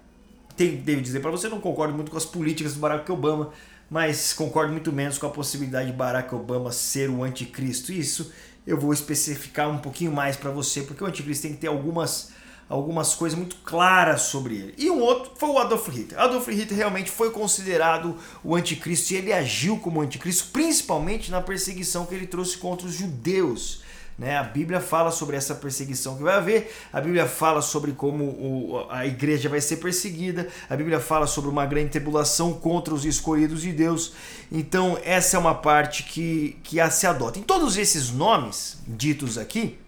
Tem, 0.56 0.77
devo 0.77 1.01
dizer 1.01 1.19
para 1.19 1.32
você, 1.32 1.49
não 1.49 1.60
concordo 1.60 1.93
muito 1.93 2.10
com 2.10 2.17
as 2.17 2.25
políticas 2.25 2.75
do 2.75 2.79
Barack 2.79 3.12
Obama, 3.12 3.51
mas 3.89 4.32
concordo 4.32 4.71
muito 4.71 4.93
menos 4.93 5.17
com 5.17 5.27
a 5.27 5.29
possibilidade 5.29 5.91
de 5.91 5.97
Barack 5.97 6.34
Obama 6.34 6.71
ser 6.71 7.10
o 7.10 7.23
anticristo. 7.23 7.91
Isso 7.91 8.32
eu 8.65 8.79
vou 8.79 8.93
especificar 8.93 9.69
um 9.69 9.79
pouquinho 9.79 10.13
mais 10.13 10.38
para 10.38 10.49
você, 10.49 10.84
porque 10.84 11.03
o 11.03 11.08
anticristo 11.08 11.43
tem 11.43 11.53
que 11.53 11.60
ter 11.60 11.67
algumas 11.67 12.32
algumas 12.69 13.13
coisas 13.15 13.38
muito 13.38 13.58
claras 13.58 14.21
sobre 14.23 14.56
ele. 14.56 14.73
E 14.78 14.89
um 14.89 14.99
outro 14.99 15.32
foi 15.38 15.49
o 15.49 15.60
Adolf 15.60 15.88
Hitler. 15.89 16.19
Adolf 16.19 16.47
Hitler 16.47 16.78
realmente 16.78 17.12
foi 17.12 17.32
considerado 17.32 18.15
o 18.43 18.56
anticristo 18.56 19.13
e 19.13 19.17
ele 19.17 19.34
agiu 19.34 19.78
como 19.78 20.02
anticristo, 20.02 20.49
principalmente 20.52 21.30
na 21.30 21.41
perseguição 21.41 22.06
que 22.06 22.15
ele 22.15 22.28
trouxe 22.28 22.58
contra 22.58 22.88
os 22.88 22.93
judeus. 22.93 23.82
Né? 24.17 24.38
A 24.38 24.43
Bíblia 24.43 24.80
fala 24.80 25.12
sobre 25.12 25.36
essa 25.36 25.56
perseguição 25.56 26.15
que 26.15 26.23
vai 26.23 26.36
haver, 26.36 26.73
a 26.91 27.02
Bíblia 27.02 27.28
fala 27.28 27.62
sobre 27.62 27.93
como 27.93 28.23
o, 28.23 28.86
a 28.89 29.06
igreja 29.06 29.49
vai 29.49 29.60
ser 29.60 29.78
perseguida, 29.78 30.47
a 30.69 30.76
Bíblia 30.76 30.99
fala 30.99 31.26
sobre 31.26 31.49
uma 31.49 31.65
grande 31.65 31.89
tribulação 31.89 32.54
contra 32.54 32.93
os 32.93 33.06
escolhidos 33.06 33.62
de 33.62 33.71
Deus. 33.71 34.13
Então, 34.52 34.99
essa 35.04 35.38
é 35.38 35.39
uma 35.39 35.56
parte 35.56 36.04
que, 36.04 36.58
que 36.63 36.78
se 36.91 37.08
adota. 37.08 37.39
Em 37.39 37.43
todos 37.43 37.76
esses 37.76 38.12
nomes 38.12 38.78
ditos 38.88 39.38
aqui, 39.38 39.80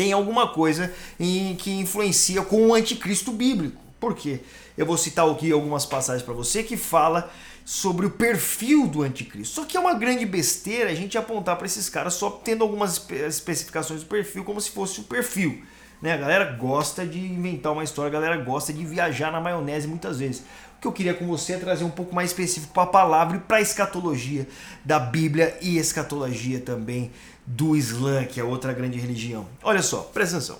tem 0.00 0.14
alguma 0.14 0.48
coisa 0.48 0.90
em 1.18 1.54
que 1.56 1.70
influencia 1.72 2.40
com 2.40 2.68
o 2.68 2.74
anticristo 2.74 3.30
bíblico. 3.30 3.78
Por 4.00 4.14
quê? 4.14 4.40
Eu 4.78 4.86
vou 4.86 4.96
citar 4.96 5.28
aqui 5.28 5.52
algumas 5.52 5.84
passagens 5.84 6.24
para 6.24 6.32
você 6.32 6.62
que 6.62 6.74
fala 6.74 7.30
sobre 7.66 8.06
o 8.06 8.10
perfil 8.10 8.86
do 8.86 9.02
anticristo. 9.02 9.56
Só 9.56 9.66
que 9.66 9.76
é 9.76 9.80
uma 9.80 9.92
grande 9.92 10.24
besteira 10.24 10.88
a 10.88 10.94
gente 10.94 11.18
apontar 11.18 11.58
para 11.58 11.66
esses 11.66 11.90
caras 11.90 12.14
só 12.14 12.30
tendo 12.30 12.64
algumas 12.64 13.06
especificações 13.10 14.00
do 14.00 14.06
perfil 14.06 14.42
como 14.42 14.58
se 14.58 14.70
fosse 14.70 15.00
o 15.00 15.04
perfil. 15.04 15.62
Né? 16.00 16.14
A 16.14 16.16
galera 16.16 16.44
gosta 16.52 17.04
de 17.04 17.18
inventar 17.18 17.70
uma 17.70 17.84
história, 17.84 18.08
a 18.08 18.22
galera 18.22 18.42
gosta 18.42 18.72
de 18.72 18.82
viajar 18.86 19.30
na 19.30 19.38
maionese 19.38 19.86
muitas 19.86 20.18
vezes. 20.18 20.42
O 20.78 20.80
que 20.80 20.88
eu 20.88 20.92
queria 20.92 21.12
com 21.12 21.26
você 21.26 21.52
é 21.52 21.58
trazer 21.58 21.84
um 21.84 21.90
pouco 21.90 22.14
mais 22.14 22.30
específico 22.30 22.72
para 22.72 22.84
a 22.84 22.86
palavra 22.86 23.36
e 23.36 23.40
para 23.40 23.58
a 23.58 23.60
escatologia 23.60 24.48
da 24.82 24.98
Bíblia 24.98 25.58
e 25.60 25.76
escatologia 25.76 26.58
também 26.58 27.10
do 27.56 27.74
Islã, 27.74 28.24
que 28.24 28.38
é 28.38 28.44
outra 28.44 28.72
grande 28.72 28.98
religião. 28.98 29.46
Olha 29.62 29.82
só, 29.82 30.02
presta 30.02 30.36
atenção. 30.36 30.58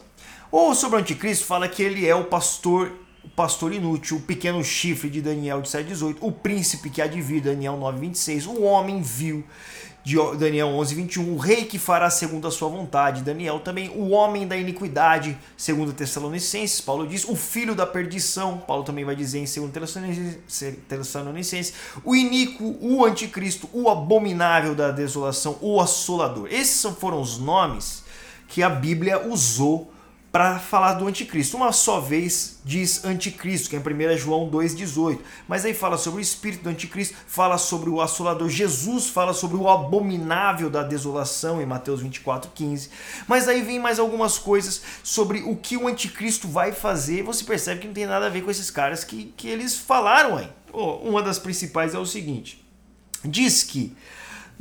O 0.51 0.75
sobre 0.75 0.97
o 0.97 1.01
anticristo 1.01 1.45
fala 1.45 1.69
que 1.69 1.83
ele 1.83 2.07
é 2.07 2.15
o 2.15 2.25
pastor 2.25 2.93
o 3.23 3.29
pastor 3.29 3.71
inútil, 3.71 4.17
o 4.17 4.21
pequeno 4.21 4.65
chifre 4.65 5.11
de 5.11 5.21
Daniel 5.21 5.61
de 5.61 5.69
7,18, 5.69 6.17
o 6.23 6.33
príncipe 6.33 6.89
que 6.89 7.03
há 7.03 7.07
de 7.07 7.21
vir, 7.21 7.43
Daniel 7.43 7.75
9,26, 7.75 8.47
o 8.47 8.63
homem 8.63 9.03
vil 9.03 9.45
de 10.03 10.17
Daniel 10.39 10.69
11, 10.69 10.95
21, 10.95 11.35
o 11.35 11.37
rei 11.37 11.65
que 11.65 11.79
fará 11.79 12.09
segundo 12.09 12.49
a 12.49 12.51
sua 12.51 12.69
vontade, 12.69 13.23
Daniel 13.23 13.61
também, 13.61 13.91
o 13.91 14.11
homem 14.11 14.47
da 14.47 14.57
iniquidade, 14.57 15.37
segundo 15.57 15.93
Tessalonicenses, 15.93 16.81
Paulo 16.81 17.07
diz, 17.07 17.25
o 17.25 17.37
filho 17.37 17.75
da 17.75 17.87
perdição, 17.87 18.59
Paulo 18.59 18.83
também 18.83 19.05
vai 19.05 19.15
dizer 19.15 19.39
em 19.39 19.47
segundo 19.47 19.73
Tessalonicenses, 20.89 21.75
o 22.05 22.17
iníquo, 22.17 22.77
o 22.81 23.05
anticristo, 23.05 23.69
o 23.73 23.91
abominável 23.91 24.75
da 24.75 24.91
desolação, 24.91 25.59
o 25.61 25.81
assolador. 25.81 26.49
Esses 26.51 26.81
foram 26.99 27.21
os 27.21 27.39
nomes 27.39 28.03
que 28.49 28.63
a 28.63 28.71
Bíblia 28.71 29.29
usou 29.29 29.93
para 30.33 30.59
falar 30.61 30.95
do 30.95 31.07
anticristo. 31.07 31.57
Uma 31.57 31.73
só 31.73 32.01
vez 32.01 32.61
diz 32.65 33.05
anticristo, 33.05 33.69
que 33.69 33.77
é 33.77 33.79
em 33.79 34.15
1 34.15 34.17
João 34.17 34.49
2,18. 34.49 35.19
Mas 35.49 35.65
aí 35.65 35.75
fala 35.75 35.99
sobre 35.99 36.21
o 36.21 36.23
espírito 36.23 36.63
do 36.63 36.71
anticristo, 36.71 37.17
fala 37.27 37.59
sobre 37.59 37.91
o 37.91 38.01
assolador. 38.01 38.49
Jesus 38.49 39.09
fala 39.09 39.33
sobre 39.33 39.57
o 39.57 39.69
abominável 39.69 40.71
da 40.71 40.83
desolação 40.83 41.61
em 41.61 41.67
Mateus 41.67 42.03
24,15. 42.03 42.91
Mas 43.27 43.49
aí 43.49 43.63
vem 43.63 43.81
mais 43.81 43.99
algumas 43.99 44.39
coisas 44.39 44.83
sobre 45.03 45.41
o 45.41 45.57
que 45.57 45.77
o 45.77 45.89
anticristo 45.89 46.47
vai 46.47 46.73
fazer. 46.73 47.23
Você 47.25 47.43
percebe 47.45 47.81
que 47.81 47.87
não 47.89 47.95
tem 47.95 48.07
nada 48.07 48.27
a 48.27 48.31
ver 48.31 48.43
com 48.43 48.51
esses 48.51 48.71
caras 48.71 49.03
que, 49.03 49.35
que 49.37 49.49
eles 49.49 49.77
falaram 49.77 50.37
aí. 50.37 50.49
Oh, 50.73 51.09
uma 51.09 51.23
das 51.23 51.41
principais 51.41 51.95
é 51.95 51.99
o 51.99 52.07
seguinte: 52.07 52.65
diz 53.25 53.65
que 53.65 53.97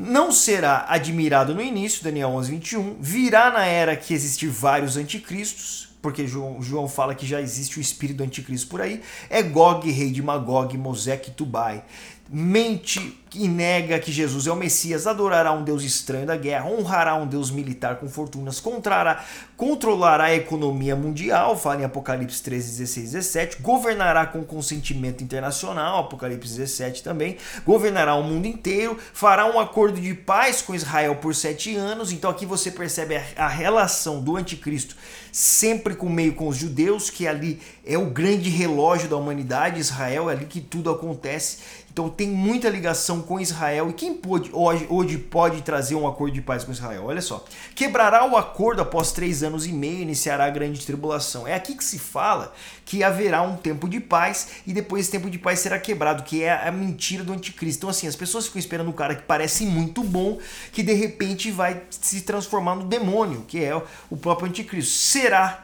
não 0.01 0.31
será 0.31 0.85
admirado 0.87 1.53
no 1.53 1.61
início, 1.61 2.01
Daniel 2.01 2.29
11, 2.29 2.51
21, 2.51 2.95
virá 3.01 3.51
na 3.51 3.65
era 3.65 3.97
que 3.97 4.13
existir 4.13 4.47
vários 4.47 4.95
anticristos, 4.95 5.89
porque 6.01 6.25
João, 6.25 6.61
João 6.61 6.87
fala 6.87 7.13
que 7.13 7.27
já 7.27 7.41
existe 7.41 7.77
o 7.77 7.81
espírito 7.81 8.23
anticristo 8.23 8.69
por 8.69 8.79
aí, 8.79 9.01
é 9.29 9.43
Gog, 9.43 9.91
rei 9.91 10.09
de 10.09 10.23
Magog, 10.23 10.77
Mosec 10.77 11.31
Tubai. 11.31 11.83
Mente 12.29 13.19
e 13.35 13.47
nega 13.47 13.99
que 13.99 14.11
Jesus 14.11 14.47
é 14.47 14.51
o 14.51 14.55
Messias, 14.55 15.05
adorará 15.05 15.51
um 15.51 15.63
Deus 15.63 15.83
estranho 15.83 16.25
da 16.25 16.35
guerra, 16.35 16.69
honrará 16.69 17.15
um 17.15 17.27
Deus 17.27 17.51
militar 17.51 17.97
com 17.97 18.07
fortunas, 18.07 18.59
contrará, 18.59 19.23
controlará 19.55 20.25
a 20.25 20.35
economia 20.35 20.95
mundial, 20.95 21.57
fala 21.57 21.81
em 21.81 21.85
Apocalipse 21.85 22.41
13, 22.41 22.77
16, 22.77 23.11
17, 23.11 23.61
governará 23.61 24.25
com 24.25 24.43
consentimento 24.43 25.23
internacional, 25.23 25.99
Apocalipse 25.99 26.57
17 26.57 27.03
também, 27.03 27.37
governará 27.65 28.15
o 28.15 28.23
mundo 28.23 28.45
inteiro, 28.45 28.97
fará 29.13 29.45
um 29.45 29.59
acordo 29.59 29.99
de 29.99 30.13
paz 30.13 30.61
com 30.61 30.73
Israel 30.73 31.15
por 31.17 31.35
sete 31.35 31.75
anos, 31.75 32.11
então 32.11 32.29
aqui 32.31 32.45
você 32.45 32.71
percebe 32.71 33.15
a, 33.15 33.23
a 33.37 33.47
relação 33.47 34.21
do 34.21 34.37
anticristo 34.37 34.95
sempre 35.31 35.95
com 35.95 36.09
meio 36.09 36.33
com 36.33 36.47
os 36.47 36.57
judeus, 36.57 37.09
que 37.09 37.27
ali 37.27 37.59
é 37.85 37.97
o 37.97 38.09
grande 38.09 38.49
relógio 38.49 39.09
da 39.09 39.17
humanidade, 39.17 39.79
Israel, 39.79 40.29
é 40.29 40.33
ali 40.33 40.45
que 40.45 40.61
tudo 40.61 40.89
acontece. 40.89 41.57
Então 41.91 42.09
tem 42.09 42.27
muita 42.27 42.69
ligação 42.69 43.18
com 43.23 43.39
Israel. 43.39 43.89
E 43.89 43.93
quem 43.93 44.13
pode, 44.13 44.49
hoje, 44.53 44.87
hoje 44.89 45.17
pode 45.17 45.61
trazer 45.61 45.95
um 45.95 46.07
acordo 46.07 46.33
de 46.33 46.41
paz 46.41 46.63
com 46.63 46.71
Israel? 46.71 47.05
Olha 47.05 47.21
só. 47.21 47.43
Quebrará 47.75 48.25
o 48.25 48.35
acordo 48.35 48.81
após 48.81 49.11
três 49.11 49.43
anos 49.43 49.65
e 49.65 49.71
meio, 49.71 50.01
iniciará 50.01 50.45
a 50.45 50.49
grande 50.49 50.85
tribulação. 50.85 51.47
É 51.47 51.53
aqui 51.53 51.75
que 51.75 51.83
se 51.83 51.99
fala 51.99 52.53
que 52.85 53.03
haverá 53.03 53.41
um 53.41 53.55
tempo 53.55 53.87
de 53.87 53.99
paz 53.99 54.49
e 54.65 54.73
depois 54.73 55.03
esse 55.03 55.11
tempo 55.11 55.29
de 55.29 55.37
paz 55.37 55.59
será 55.59 55.77
quebrado, 55.77 56.23
que 56.23 56.43
é 56.43 56.67
a 56.67 56.71
mentira 56.71 57.23
do 57.23 57.33
anticristo. 57.33 57.81
Então, 57.81 57.89
assim, 57.89 58.07
as 58.07 58.15
pessoas 58.15 58.47
ficam 58.47 58.59
esperando 58.59 58.89
um 58.89 58.93
cara 58.93 59.15
que 59.15 59.23
parece 59.23 59.65
muito 59.65 60.03
bom, 60.03 60.39
que 60.71 60.81
de 60.81 60.93
repente 60.93 61.51
vai 61.51 61.83
se 61.91 62.21
transformar 62.21 62.75
no 62.75 62.85
demônio, 62.85 63.45
que 63.47 63.63
é 63.63 63.75
o 64.09 64.17
próprio 64.17 64.49
anticristo. 64.49 64.91
Será 64.91 65.61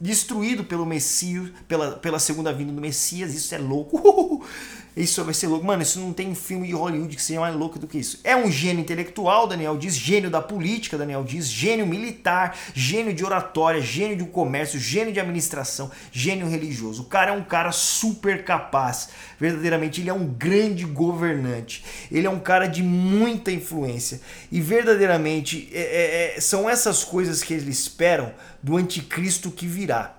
destruído 0.00 0.64
pelo 0.64 0.86
Messias, 0.86 1.50
pela, 1.66 1.92
pela 1.92 2.18
segunda 2.18 2.52
vinda 2.52 2.72
do 2.72 2.80
Messias. 2.80 3.34
Isso 3.34 3.54
é 3.54 3.58
louco. 3.58 4.44
Isso 4.96 5.24
vai 5.24 5.32
ser 5.32 5.46
louco. 5.46 5.64
Mano, 5.64 5.82
isso 5.82 6.00
não 6.00 6.12
tem 6.12 6.34
filme 6.34 6.66
de 6.66 6.74
Hollywood 6.74 7.14
que 7.14 7.22
seja 7.22 7.40
mais 7.40 7.54
louco 7.54 7.78
do 7.78 7.86
que 7.86 7.98
isso. 7.98 8.20
É 8.24 8.34
um 8.34 8.50
gênio 8.50 8.80
intelectual, 8.80 9.46
Daniel 9.46 9.76
diz, 9.76 9.94
gênio 9.94 10.30
da 10.30 10.42
política, 10.42 10.98
Daniel 10.98 11.22
diz, 11.22 11.46
gênio 11.46 11.86
militar, 11.86 12.56
gênio 12.74 13.14
de 13.14 13.24
oratória, 13.24 13.80
gênio 13.80 14.16
de 14.16 14.24
comércio, 14.24 14.80
gênio 14.80 15.12
de 15.12 15.20
administração, 15.20 15.90
gênio 16.10 16.48
religioso. 16.48 17.02
O 17.02 17.06
cara 17.06 17.30
é 17.30 17.34
um 17.34 17.44
cara 17.44 17.70
super 17.70 18.44
capaz. 18.44 19.10
Verdadeiramente, 19.38 20.00
ele 20.00 20.10
é 20.10 20.14
um 20.14 20.26
grande 20.26 20.84
governante. 20.84 21.84
Ele 22.10 22.26
é 22.26 22.30
um 22.30 22.40
cara 22.40 22.66
de 22.66 22.82
muita 22.82 23.52
influência. 23.52 24.20
E 24.50 24.60
verdadeiramente, 24.60 25.70
é, 25.72 25.80
é, 25.80 26.36
é 26.36 26.40
são 26.40 26.68
essas 26.68 27.04
coisas 27.04 27.42
que 27.42 27.54
eles 27.54 27.66
esperam 27.66 28.32
do 28.62 28.76
anticristo 28.76 29.50
que 29.50 29.66
virá. 29.66 30.16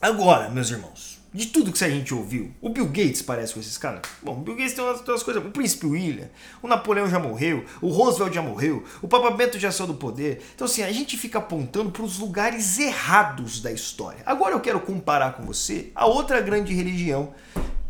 Agora, 0.00 0.48
meus 0.48 0.70
irmãos 0.70 1.13
de 1.34 1.46
tudo 1.46 1.72
que 1.72 1.84
a 1.84 1.90
gente 1.90 2.14
ouviu, 2.14 2.54
o 2.60 2.68
Bill 2.68 2.86
Gates 2.86 3.20
parece 3.20 3.54
com 3.54 3.58
esses 3.58 3.76
caras. 3.76 4.02
Bom, 4.22 4.38
o 4.38 4.40
Bill 4.40 4.54
Gates 4.54 4.74
tem 4.74 4.84
umas, 4.84 5.00
tem 5.00 5.12
umas 5.12 5.22
coisas. 5.24 5.44
O 5.44 5.50
Príncipe 5.50 5.84
William, 5.84 6.30
o 6.62 6.68
Napoleão 6.68 7.08
já 7.08 7.18
morreu, 7.18 7.64
o 7.82 7.88
Roosevelt 7.88 8.32
já 8.32 8.40
morreu, 8.40 8.84
o 9.02 9.08
Papa 9.08 9.32
Bento 9.32 9.58
já 9.58 9.72
saiu 9.72 9.88
do 9.88 9.94
poder. 9.94 10.40
Então, 10.54 10.64
assim, 10.64 10.84
a 10.84 10.92
gente 10.92 11.16
fica 11.16 11.38
apontando 11.38 11.90
para 11.90 12.04
os 12.04 12.20
lugares 12.20 12.78
errados 12.78 13.60
da 13.60 13.72
história. 13.72 14.22
Agora 14.24 14.54
eu 14.54 14.60
quero 14.60 14.78
comparar 14.78 15.32
com 15.32 15.42
você 15.42 15.90
a 15.92 16.06
outra 16.06 16.40
grande 16.40 16.72
religião 16.72 17.34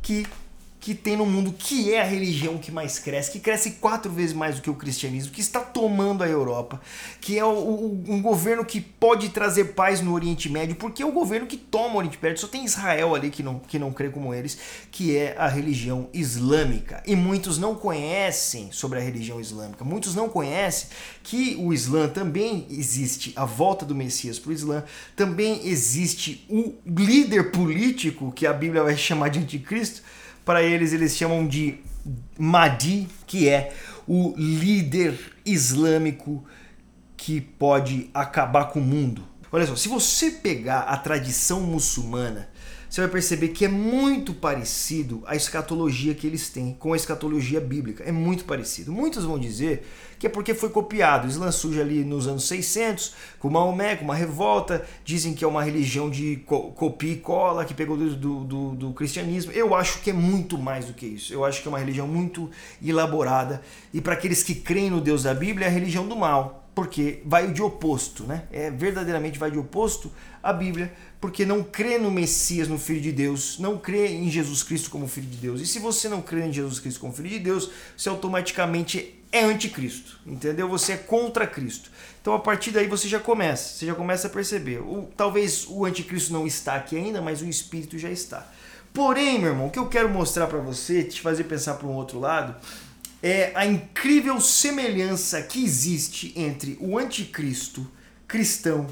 que 0.00 0.26
que 0.84 0.94
tem 0.94 1.16
no 1.16 1.24
mundo, 1.24 1.50
que 1.50 1.94
é 1.94 2.02
a 2.02 2.04
religião 2.04 2.58
que 2.58 2.70
mais 2.70 2.98
cresce, 2.98 3.30
que 3.30 3.40
cresce 3.40 3.70
quatro 3.80 4.12
vezes 4.12 4.34
mais 4.36 4.56
do 4.56 4.60
que 4.60 4.68
o 4.68 4.74
cristianismo, 4.74 5.32
que 5.32 5.40
está 5.40 5.60
tomando 5.60 6.22
a 6.22 6.28
Europa, 6.28 6.78
que 7.22 7.38
é 7.38 7.44
o, 7.44 7.48
o, 7.48 8.04
um 8.06 8.20
governo 8.20 8.66
que 8.66 8.82
pode 8.82 9.30
trazer 9.30 9.72
paz 9.72 10.02
no 10.02 10.12
Oriente 10.12 10.50
Médio, 10.50 10.76
porque 10.76 11.02
é 11.02 11.06
o 11.06 11.10
governo 11.10 11.46
que 11.46 11.56
toma 11.56 11.94
o 11.94 11.96
Oriente 11.96 12.18
Médio, 12.20 12.38
só 12.38 12.46
tem 12.48 12.66
Israel 12.66 13.14
ali 13.14 13.30
que 13.30 13.42
não, 13.42 13.60
que 13.60 13.78
não 13.78 13.94
crê 13.94 14.10
como 14.10 14.34
eles, 14.34 14.58
que 14.90 15.16
é 15.16 15.34
a 15.38 15.48
religião 15.48 16.10
islâmica. 16.12 17.02
E 17.06 17.16
muitos 17.16 17.56
não 17.56 17.74
conhecem 17.74 18.70
sobre 18.70 18.98
a 18.98 19.02
religião 19.02 19.40
islâmica, 19.40 19.86
muitos 19.86 20.14
não 20.14 20.28
conhecem 20.28 20.90
que 21.22 21.56
o 21.58 21.72
Islã 21.72 22.08
também 22.08 22.66
existe, 22.68 23.32
a 23.36 23.46
volta 23.46 23.86
do 23.86 23.94
Messias 23.94 24.38
para 24.38 24.50
o 24.50 24.52
Islã, 24.52 24.84
também 25.16 25.66
existe 25.66 26.44
o 26.46 26.74
líder 26.86 27.52
político, 27.52 28.30
que 28.32 28.46
a 28.46 28.52
Bíblia 28.52 28.82
vai 28.82 28.98
chamar 28.98 29.30
de 29.30 29.38
anticristo, 29.38 30.02
para 30.44 30.62
eles 30.62 30.92
eles 30.92 31.16
chamam 31.16 31.46
de 31.46 31.78
Mahdi, 32.38 33.08
que 33.26 33.48
é 33.48 33.72
o 34.06 34.34
líder 34.36 35.18
islâmico 35.44 36.44
que 37.16 37.40
pode 37.40 38.10
acabar 38.12 38.66
com 38.66 38.80
o 38.80 38.82
mundo. 38.82 39.24
Olha 39.50 39.66
só, 39.66 39.76
se 39.76 39.88
você 39.88 40.30
pegar 40.30 40.80
a 40.80 40.96
tradição 40.96 41.60
muçulmana, 41.60 42.48
você 42.94 43.00
vai 43.00 43.10
perceber 43.10 43.48
que 43.48 43.64
é 43.64 43.68
muito 43.68 44.32
parecido 44.32 45.24
a 45.26 45.34
escatologia 45.34 46.14
que 46.14 46.28
eles 46.28 46.48
têm 46.48 46.76
com 46.78 46.92
a 46.92 46.96
escatologia 46.96 47.60
bíblica. 47.60 48.04
É 48.04 48.12
muito 48.12 48.44
parecido. 48.44 48.92
Muitos 48.92 49.24
vão 49.24 49.36
dizer 49.36 49.84
que 50.16 50.28
é 50.28 50.30
porque 50.30 50.54
foi 50.54 50.70
copiado. 50.70 51.26
O 51.26 51.28
Islã 51.28 51.50
surge 51.50 51.80
ali 51.80 52.04
nos 52.04 52.28
anos 52.28 52.46
600, 52.46 53.12
com 53.40 53.50
Maomé, 53.50 53.96
com 53.96 54.04
uma 54.04 54.14
revolta. 54.14 54.86
Dizem 55.04 55.34
que 55.34 55.44
é 55.44 55.48
uma 55.48 55.64
religião 55.64 56.08
de 56.08 56.36
copia 56.46 57.14
e 57.14 57.16
cola, 57.16 57.64
que 57.64 57.74
pegou 57.74 57.96
do, 57.96 58.14
do, 58.14 58.44
do, 58.44 58.70
do 58.76 58.92
cristianismo. 58.92 59.50
Eu 59.50 59.74
acho 59.74 60.00
que 60.00 60.10
é 60.10 60.12
muito 60.12 60.56
mais 60.56 60.84
do 60.84 60.92
que 60.92 61.04
isso. 61.04 61.34
Eu 61.34 61.44
acho 61.44 61.62
que 61.62 61.66
é 61.66 61.70
uma 61.70 61.80
religião 61.80 62.06
muito 62.06 62.48
elaborada. 62.80 63.60
E 63.92 64.00
para 64.00 64.12
aqueles 64.12 64.44
que 64.44 64.54
creem 64.54 64.88
no 64.88 65.00
Deus 65.00 65.24
da 65.24 65.34
Bíblia, 65.34 65.66
é 65.66 65.68
a 65.68 65.72
religião 65.72 66.06
do 66.06 66.14
mal 66.14 66.63
porque 66.74 67.22
vai 67.24 67.52
de 67.52 67.62
oposto, 67.62 68.24
né? 68.24 68.44
É 68.50 68.70
verdadeiramente 68.70 69.38
vai 69.38 69.50
de 69.50 69.58
oposto 69.58 70.10
à 70.42 70.52
Bíblia, 70.52 70.92
porque 71.20 71.46
não 71.46 71.62
crê 71.62 71.98
no 71.98 72.10
Messias, 72.10 72.68
no 72.68 72.78
Filho 72.78 73.00
de 73.00 73.12
Deus, 73.12 73.58
não 73.58 73.78
crê 73.78 74.08
em 74.08 74.28
Jesus 74.28 74.62
Cristo 74.62 74.90
como 74.90 75.06
Filho 75.06 75.28
de 75.28 75.36
Deus. 75.36 75.60
E 75.60 75.66
se 75.66 75.78
você 75.78 76.08
não 76.08 76.20
crê 76.20 76.44
em 76.46 76.52
Jesus 76.52 76.80
Cristo 76.80 77.00
como 77.00 77.12
Filho 77.12 77.30
de 77.30 77.38
Deus, 77.38 77.70
você 77.96 78.08
automaticamente 78.08 79.20
é 79.30 79.44
anticristo, 79.44 80.20
entendeu? 80.26 80.68
Você 80.68 80.92
é 80.92 80.96
contra 80.96 81.46
Cristo. 81.46 81.90
Então 82.20 82.34
a 82.34 82.38
partir 82.38 82.70
daí 82.70 82.86
você 82.86 83.08
já 83.08 83.20
começa, 83.20 83.74
você 83.74 83.86
já 83.86 83.94
começa 83.94 84.26
a 84.26 84.30
perceber. 84.30 84.78
O, 84.78 85.08
talvez 85.16 85.66
o 85.68 85.84
anticristo 85.84 86.32
não 86.32 86.46
está 86.46 86.74
aqui 86.74 86.96
ainda, 86.96 87.22
mas 87.22 87.40
o 87.40 87.46
Espírito 87.46 87.98
já 87.98 88.10
está. 88.10 88.46
Porém, 88.92 89.40
meu 89.40 89.50
irmão, 89.50 89.66
o 89.66 89.70
que 89.70 89.78
eu 89.78 89.88
quero 89.88 90.08
mostrar 90.08 90.46
para 90.46 90.60
você, 90.60 91.02
te 91.02 91.20
fazer 91.20 91.44
pensar 91.44 91.74
para 91.74 91.88
um 91.88 91.94
outro 91.94 92.20
lado, 92.20 92.54
é 93.26 93.52
a 93.54 93.64
incrível 93.64 94.38
semelhança 94.38 95.40
que 95.40 95.64
existe 95.64 96.34
entre 96.36 96.76
o 96.78 96.98
anticristo 96.98 97.90
cristão 98.28 98.86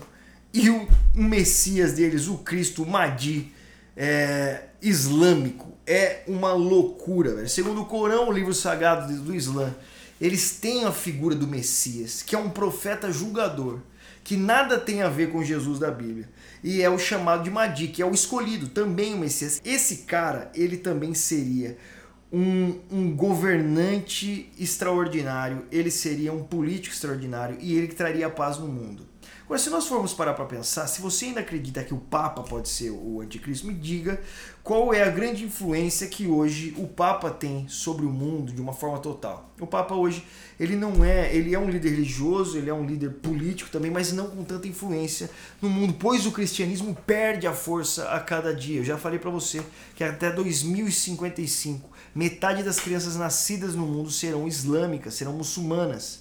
e 0.55 0.71
o 0.71 0.89
Messias 1.15 1.93
deles, 1.93 2.29
o 2.29 2.39
Cristo 2.39 2.87
Mahdi 2.87 3.53
é, 3.95 4.63
islâmico. 4.81 5.77
É 5.87 6.23
uma 6.27 6.55
loucura, 6.55 7.35
velho. 7.35 7.49
Segundo 7.49 7.83
o 7.83 7.85
Corão, 7.85 8.31
o 8.31 8.33
livro 8.33 8.55
sagrado 8.55 9.15
do 9.21 9.35
Islã, 9.35 9.77
eles 10.19 10.53
têm 10.53 10.87
a 10.87 10.93
figura 10.93 11.35
do 11.35 11.47
Messias, 11.47 12.23
que 12.23 12.35
é 12.35 12.39
um 12.39 12.49
profeta 12.49 13.13
julgador, 13.13 13.81
que 14.25 14.39
nada 14.39 14.79
tem 14.79 15.03
a 15.03 15.11
ver 15.11 15.31
com 15.31 15.45
Jesus 15.45 15.79
da 15.79 15.91
Bíblia. 15.91 16.27
E 16.65 16.81
é 16.81 16.89
o 16.89 16.99
chamado 16.99 17.45
de 17.45 17.51
Mahdi, 17.51 17.89
que 17.89 18.01
é 18.01 18.07
o 18.07 18.15
escolhido, 18.15 18.69
também 18.69 19.13
o 19.13 19.19
Messias. 19.19 19.61
Esse 19.63 20.05
cara, 20.05 20.51
ele 20.55 20.79
também 20.79 21.13
seria 21.13 21.77
um, 22.33 22.81
um, 22.91 23.15
governante 23.15 24.51
extraordinário, 24.59 25.67
ele 25.71 25.91
seria 25.91 26.33
um 26.33 26.43
político 26.43 26.95
extraordinário 26.95 27.59
e 27.61 27.77
ele 27.77 27.89
traria 27.89 28.27
a 28.27 28.31
paz 28.31 28.59
no 28.59 28.67
mundo. 28.67 29.13
Agora, 29.45 29.59
se 29.59 29.69
nós 29.69 29.87
formos 29.87 30.15
parar 30.15 30.33
para 30.33 30.47
pensar, 30.47 30.87
se 30.87 31.03
você 31.03 31.27
ainda 31.27 31.41
acredita 31.41 31.85
que 31.85 31.93
o 31.93 31.99
Papa 31.99 32.43
pode 32.43 32.71
ser 32.71 32.91
o 32.91 33.21
anticristo, 33.21 33.67
me 33.67 33.75
diga 33.75 34.19
qual 34.63 34.95
é 34.95 35.03
a 35.03 35.11
grande 35.11 35.45
influência 35.45 36.07
que 36.07 36.27
hoje 36.27 36.75
o 36.79 36.87
Papa 36.87 37.31
tem 37.31 37.69
sobre 37.69 38.07
o 38.07 38.09
mundo 38.09 38.51
de 38.51 38.63
uma 38.63 38.73
forma 38.73 38.99
total. 38.99 39.53
O 39.61 39.67
Papa 39.67 39.95
hoje, 39.95 40.25
ele 40.59 40.75
não 40.75 41.05
é, 41.05 41.35
ele 41.37 41.55
é 41.55 41.59
um 41.59 41.69
líder 41.69 41.91
religioso, 41.91 42.57
ele 42.57 42.71
é 42.71 42.75
um 42.75 42.87
líder 42.87 43.11
político 43.17 43.69
também, 43.69 43.91
mas 43.91 44.11
não 44.11 44.31
com 44.31 44.43
tanta 44.43 44.67
influência 44.67 45.29
no 45.61 45.69
mundo, 45.69 45.97
pois 45.99 46.25
o 46.25 46.33
cristianismo 46.33 46.97
perde 47.07 47.47
a 47.47 47.53
força 47.53 48.09
a 48.09 48.21
cada 48.21 48.55
dia. 48.55 48.81
Eu 48.81 48.85
já 48.85 48.97
falei 48.97 49.19
para 49.19 49.31
você 49.31 49.61
que 49.95 50.03
até 50.03 50.33
2055 50.33 51.92
metade 52.15 52.63
das 52.63 52.79
crianças 52.79 53.17
nascidas 53.17 53.75
no 53.75 53.87
mundo 53.87 54.11
serão 54.11 54.47
islâmicas, 54.47 55.15
serão 55.15 55.33
muçulmanas, 55.33 56.21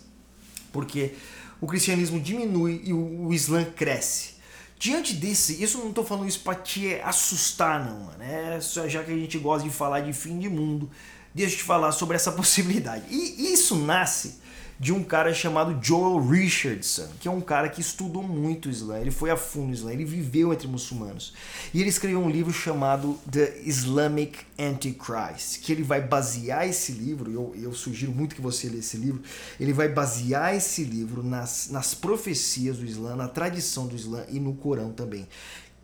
porque 0.71 1.13
o 1.59 1.67
cristianismo 1.67 2.19
diminui 2.19 2.81
e 2.83 2.93
o, 2.93 3.31
Islã 3.33 3.63
cresce. 3.63 4.31
Diante 4.79 5.13
desse, 5.13 5.61
isso 5.61 5.77
não 5.77 5.89
estou 5.89 6.03
falando 6.03 6.27
isso 6.27 6.39
para 6.39 6.55
te 6.55 6.95
assustar, 7.01 7.85
não, 7.85 8.05
mano. 8.05 8.23
É 8.23 8.59
só 8.59 8.87
já 8.87 9.03
que 9.03 9.11
a 9.11 9.15
gente 9.15 9.37
gosta 9.37 9.67
de 9.67 9.73
falar 9.73 9.99
de 9.99 10.11
fim 10.11 10.39
de 10.39 10.49
mundo, 10.49 10.89
deixa 11.35 11.53
eu 11.53 11.57
te 11.59 11.63
falar 11.63 11.91
sobre 11.91 12.15
essa 12.15 12.31
possibilidade. 12.33 13.05
E 13.09 13.53
isso 13.53 13.75
nasce 13.75 14.39
de 14.81 14.91
um 14.91 15.03
cara 15.03 15.31
chamado 15.31 15.77
Joel 15.79 16.27
Richardson, 16.27 17.07
que 17.19 17.27
é 17.27 17.31
um 17.31 17.39
cara 17.39 17.69
que 17.69 17.79
estudou 17.79 18.23
muito 18.23 18.65
o 18.65 18.71
Islã, 18.71 18.99
ele 18.99 19.11
foi 19.11 19.29
a 19.29 19.37
fundo 19.37 19.67
no 19.67 19.73
Islã, 19.73 19.93
ele 19.93 20.03
viveu 20.03 20.51
entre 20.51 20.67
muçulmanos. 20.67 21.35
E 21.71 21.79
ele 21.79 21.89
escreveu 21.89 22.19
um 22.19 22.27
livro 22.27 22.51
chamado 22.51 23.15
The 23.31 23.59
Islamic 23.63 24.39
Antichrist, 24.57 25.59
que 25.61 25.71
ele 25.71 25.83
vai 25.83 26.01
basear 26.01 26.67
esse 26.67 26.93
livro, 26.93 27.31
eu, 27.31 27.53
eu 27.61 27.71
sugiro 27.73 28.11
muito 28.11 28.33
que 28.33 28.41
você 28.41 28.69
lê 28.69 28.79
esse 28.79 28.97
livro, 28.97 29.21
ele 29.59 29.71
vai 29.71 29.87
basear 29.87 30.55
esse 30.55 30.83
livro 30.83 31.21
nas, 31.21 31.69
nas 31.69 31.93
profecias 31.93 32.77
do 32.77 32.85
Islã, 32.85 33.15
na 33.15 33.27
tradição 33.27 33.85
do 33.85 33.95
Islã 33.95 34.25
e 34.29 34.39
no 34.39 34.55
Corão 34.55 34.91
também. 34.91 35.27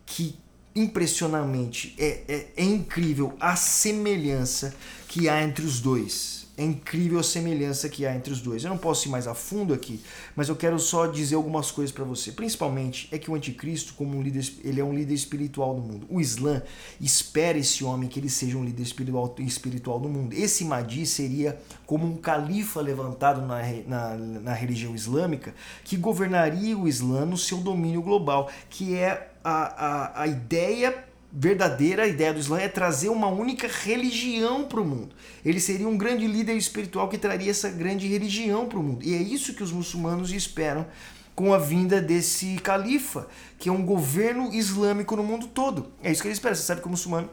Que 0.04 0.36
impressionantemente 0.74 1.94
é, 1.96 2.22
é, 2.26 2.46
é 2.56 2.64
incrível 2.64 3.36
a 3.38 3.54
semelhança 3.54 4.74
que 5.06 5.28
há 5.28 5.40
entre 5.40 5.64
os 5.64 5.80
dois 5.80 6.37
é 6.58 6.64
incrível 6.64 7.20
a 7.20 7.22
semelhança 7.22 7.88
que 7.88 8.04
há 8.04 8.14
entre 8.14 8.32
os 8.32 8.40
dois. 8.40 8.64
Eu 8.64 8.70
não 8.70 8.76
posso 8.76 9.06
ir 9.06 9.10
mais 9.12 9.28
a 9.28 9.34
fundo 9.34 9.72
aqui, 9.72 10.02
mas 10.34 10.48
eu 10.48 10.56
quero 10.56 10.76
só 10.80 11.06
dizer 11.06 11.36
algumas 11.36 11.70
coisas 11.70 11.94
para 11.94 12.04
você. 12.04 12.32
Principalmente 12.32 13.08
é 13.12 13.18
que 13.18 13.30
o 13.30 13.34
anticristo, 13.36 13.94
como 13.94 14.16
um 14.16 14.20
líder, 14.20 14.44
ele 14.64 14.80
é 14.80 14.84
um 14.84 14.92
líder 14.92 15.14
espiritual 15.14 15.72
do 15.72 15.80
mundo. 15.80 16.06
O 16.10 16.20
Islã 16.20 16.60
espera 17.00 17.56
esse 17.56 17.84
homem 17.84 18.08
que 18.08 18.18
ele 18.18 18.28
seja 18.28 18.58
um 18.58 18.64
líder 18.64 18.82
espiritual, 18.82 19.32
espiritual 19.38 20.00
do 20.00 20.08
mundo. 20.08 20.34
Esse 20.34 20.64
Mahdi 20.64 21.06
seria 21.06 21.56
como 21.86 22.04
um 22.04 22.16
califa 22.16 22.80
levantado 22.80 23.40
na, 23.42 23.62
na, 23.86 24.16
na 24.16 24.52
religião 24.52 24.96
islâmica 24.96 25.54
que 25.84 25.96
governaria 25.96 26.76
o 26.76 26.88
Islã 26.88 27.24
no 27.24 27.38
seu 27.38 27.58
domínio 27.58 28.02
global, 28.02 28.50
que 28.68 28.96
é 28.96 29.30
a, 29.44 29.86
a, 29.86 30.22
a 30.22 30.26
ideia 30.26 31.07
verdadeira 31.32 32.06
ideia 32.06 32.32
do 32.32 32.40
Islã 32.40 32.58
é 32.58 32.68
trazer 32.68 33.08
uma 33.10 33.28
única 33.28 33.68
religião 33.68 34.64
para 34.64 34.80
o 34.80 34.84
mundo. 34.84 35.14
Ele 35.44 35.60
seria 35.60 35.88
um 35.88 35.96
grande 35.96 36.26
líder 36.26 36.56
espiritual 36.56 37.08
que 37.08 37.18
traria 37.18 37.50
essa 37.50 37.68
grande 37.68 38.06
religião 38.06 38.66
para 38.66 38.78
o 38.78 38.82
mundo. 38.82 39.04
E 39.04 39.14
é 39.14 39.18
isso 39.18 39.54
que 39.54 39.62
os 39.62 39.72
muçulmanos 39.72 40.32
esperam 40.32 40.86
com 41.34 41.54
a 41.54 41.58
vinda 41.58 42.00
desse 42.00 42.56
califa, 42.56 43.28
que 43.58 43.68
é 43.68 43.72
um 43.72 43.84
governo 43.84 44.52
islâmico 44.52 45.14
no 45.14 45.22
mundo 45.22 45.46
todo. 45.46 45.92
É 46.02 46.10
isso 46.10 46.22
que 46.22 46.28
eles 46.28 46.38
esperam. 46.38 46.56
Você 46.56 46.62
sabe 46.62 46.80
que 46.80 46.86
o 46.86 46.90
muçulmano 46.90 47.30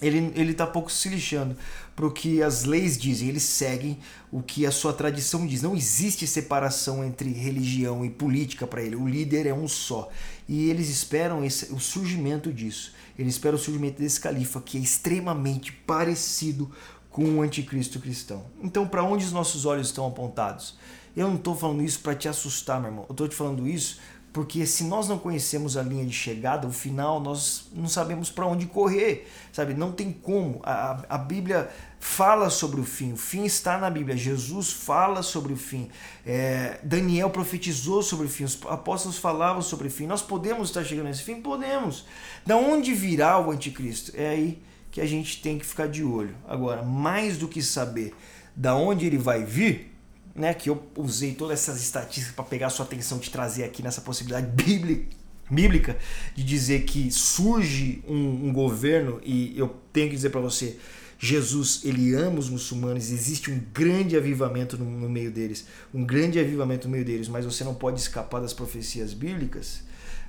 ele 0.00 0.32
ele 0.34 0.52
está 0.52 0.66
pouco 0.66 0.90
se 0.90 1.08
lixando 1.08 1.56
para 1.94 2.06
o 2.06 2.10
que 2.10 2.42
as 2.42 2.64
leis 2.64 2.98
dizem, 2.98 3.28
eles 3.28 3.44
seguem 3.44 3.98
o 4.30 4.42
que 4.42 4.66
a 4.66 4.70
sua 4.72 4.92
tradição 4.92 5.46
diz. 5.46 5.62
Não 5.62 5.76
existe 5.76 6.26
separação 6.26 7.04
entre 7.04 7.32
religião 7.32 8.04
e 8.04 8.10
política 8.10 8.66
para 8.66 8.82
ele. 8.82 8.96
O 8.96 9.06
líder 9.06 9.46
é 9.46 9.54
um 9.54 9.68
só. 9.68 10.08
E 10.48 10.68
eles 10.68 10.88
esperam 10.88 11.44
esse, 11.44 11.72
o 11.72 11.80
surgimento 11.80 12.52
disso. 12.52 12.92
Ele 13.18 13.28
espera 13.28 13.56
o 13.56 13.58
surgimento 13.58 14.00
desse 14.00 14.20
califa 14.20 14.60
que 14.60 14.76
é 14.76 14.80
extremamente 14.80 15.72
parecido 15.72 16.70
com 17.10 17.24
o 17.24 17.42
anticristo 17.42 18.00
cristão. 18.00 18.44
Então, 18.62 18.86
para 18.86 19.02
onde 19.04 19.24
os 19.24 19.32
nossos 19.32 19.64
olhos 19.64 19.86
estão 19.86 20.06
apontados? 20.06 20.76
Eu 21.16 21.28
não 21.28 21.36
estou 21.36 21.54
falando 21.54 21.82
isso 21.82 22.00
para 22.00 22.14
te 22.14 22.28
assustar, 22.28 22.80
meu 22.80 22.90
irmão. 22.90 23.06
Eu 23.08 23.12
estou 23.12 23.28
te 23.28 23.36
falando 23.36 23.68
isso 23.68 24.00
porque 24.34 24.66
se 24.66 24.82
nós 24.82 25.06
não 25.06 25.16
conhecemos 25.16 25.76
a 25.76 25.82
linha 25.82 26.04
de 26.04 26.12
chegada, 26.12 26.66
o 26.66 26.72
final, 26.72 27.20
nós 27.20 27.68
não 27.72 27.86
sabemos 27.86 28.30
para 28.30 28.44
onde 28.44 28.66
correr, 28.66 29.30
sabe? 29.52 29.74
Não 29.74 29.92
tem 29.92 30.10
como. 30.12 30.60
A, 30.64 31.04
a 31.08 31.16
Bíblia 31.16 31.70
fala 32.04 32.50
sobre 32.50 32.82
o 32.82 32.84
fim, 32.84 33.14
o 33.14 33.16
fim 33.16 33.44
está 33.44 33.78
na 33.78 33.88
Bíblia. 33.88 34.14
Jesus 34.14 34.70
fala 34.70 35.22
sobre 35.22 35.54
o 35.54 35.56
fim. 35.56 35.88
É, 36.24 36.78
Daniel 36.84 37.30
profetizou 37.30 38.02
sobre 38.02 38.26
o 38.26 38.28
fim, 38.28 38.44
os 38.44 38.60
apóstolos 38.68 39.16
falavam 39.16 39.62
sobre 39.62 39.88
o 39.88 39.90
fim. 39.90 40.06
Nós 40.06 40.20
podemos 40.20 40.68
estar 40.68 40.84
chegando 40.84 41.06
nesse 41.06 41.22
fim? 41.22 41.40
Podemos. 41.40 42.04
Da 42.44 42.58
onde 42.58 42.92
virá 42.92 43.40
o 43.40 43.50
anticristo? 43.50 44.12
É 44.14 44.28
aí 44.28 44.62
que 44.90 45.00
a 45.00 45.06
gente 45.06 45.40
tem 45.40 45.58
que 45.58 45.64
ficar 45.64 45.88
de 45.88 46.04
olho. 46.04 46.36
Agora, 46.46 46.82
mais 46.82 47.38
do 47.38 47.48
que 47.48 47.62
saber 47.62 48.14
da 48.54 48.76
onde 48.76 49.06
ele 49.06 49.18
vai 49.18 49.42
vir, 49.42 49.90
né, 50.34 50.52
que 50.52 50.68
eu 50.68 50.86
usei 50.96 51.32
todas 51.32 51.58
essas 51.58 51.80
estatísticas 51.80 52.34
para 52.34 52.44
pegar 52.44 52.68
sua 52.68 52.84
atenção, 52.84 53.18
te 53.18 53.30
trazer 53.30 53.64
aqui 53.64 53.82
nessa 53.82 54.02
possibilidade 54.02 54.46
bíblica, 54.48 55.16
bíblica 55.50 55.98
de 56.34 56.44
dizer 56.44 56.84
que 56.84 57.10
surge 57.10 58.04
um, 58.06 58.48
um 58.48 58.52
governo 58.52 59.22
e 59.24 59.58
eu 59.58 59.74
tenho 59.90 60.10
que 60.10 60.16
dizer 60.16 60.28
para 60.28 60.42
você, 60.42 60.78
Jesus 61.24 61.80
ele 61.84 62.14
ama 62.14 62.38
os 62.38 62.50
muçulmanos, 62.50 63.10
existe 63.10 63.50
um 63.50 63.58
grande 63.72 64.14
avivamento 64.14 64.76
no, 64.76 64.84
no, 64.84 65.08
meio 65.08 65.30
deles, 65.30 65.64
um 65.92 66.04
grande 66.04 66.38
avivamento 66.38 66.86
no 66.86 66.92
meio 66.92 67.04
deles, 67.04 67.28
mas 67.28 67.46
você 67.46 67.64
não 67.64 67.74
pode 67.74 67.98
escapar 67.98 68.42
das 68.42 68.52
profecias 68.52 69.14
bíblicas. 69.14 69.82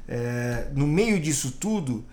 É, 0.08 0.69
no 0.73 0.88
meio 0.88 1.19
disso 1.19 1.51
tudo 1.60 2.05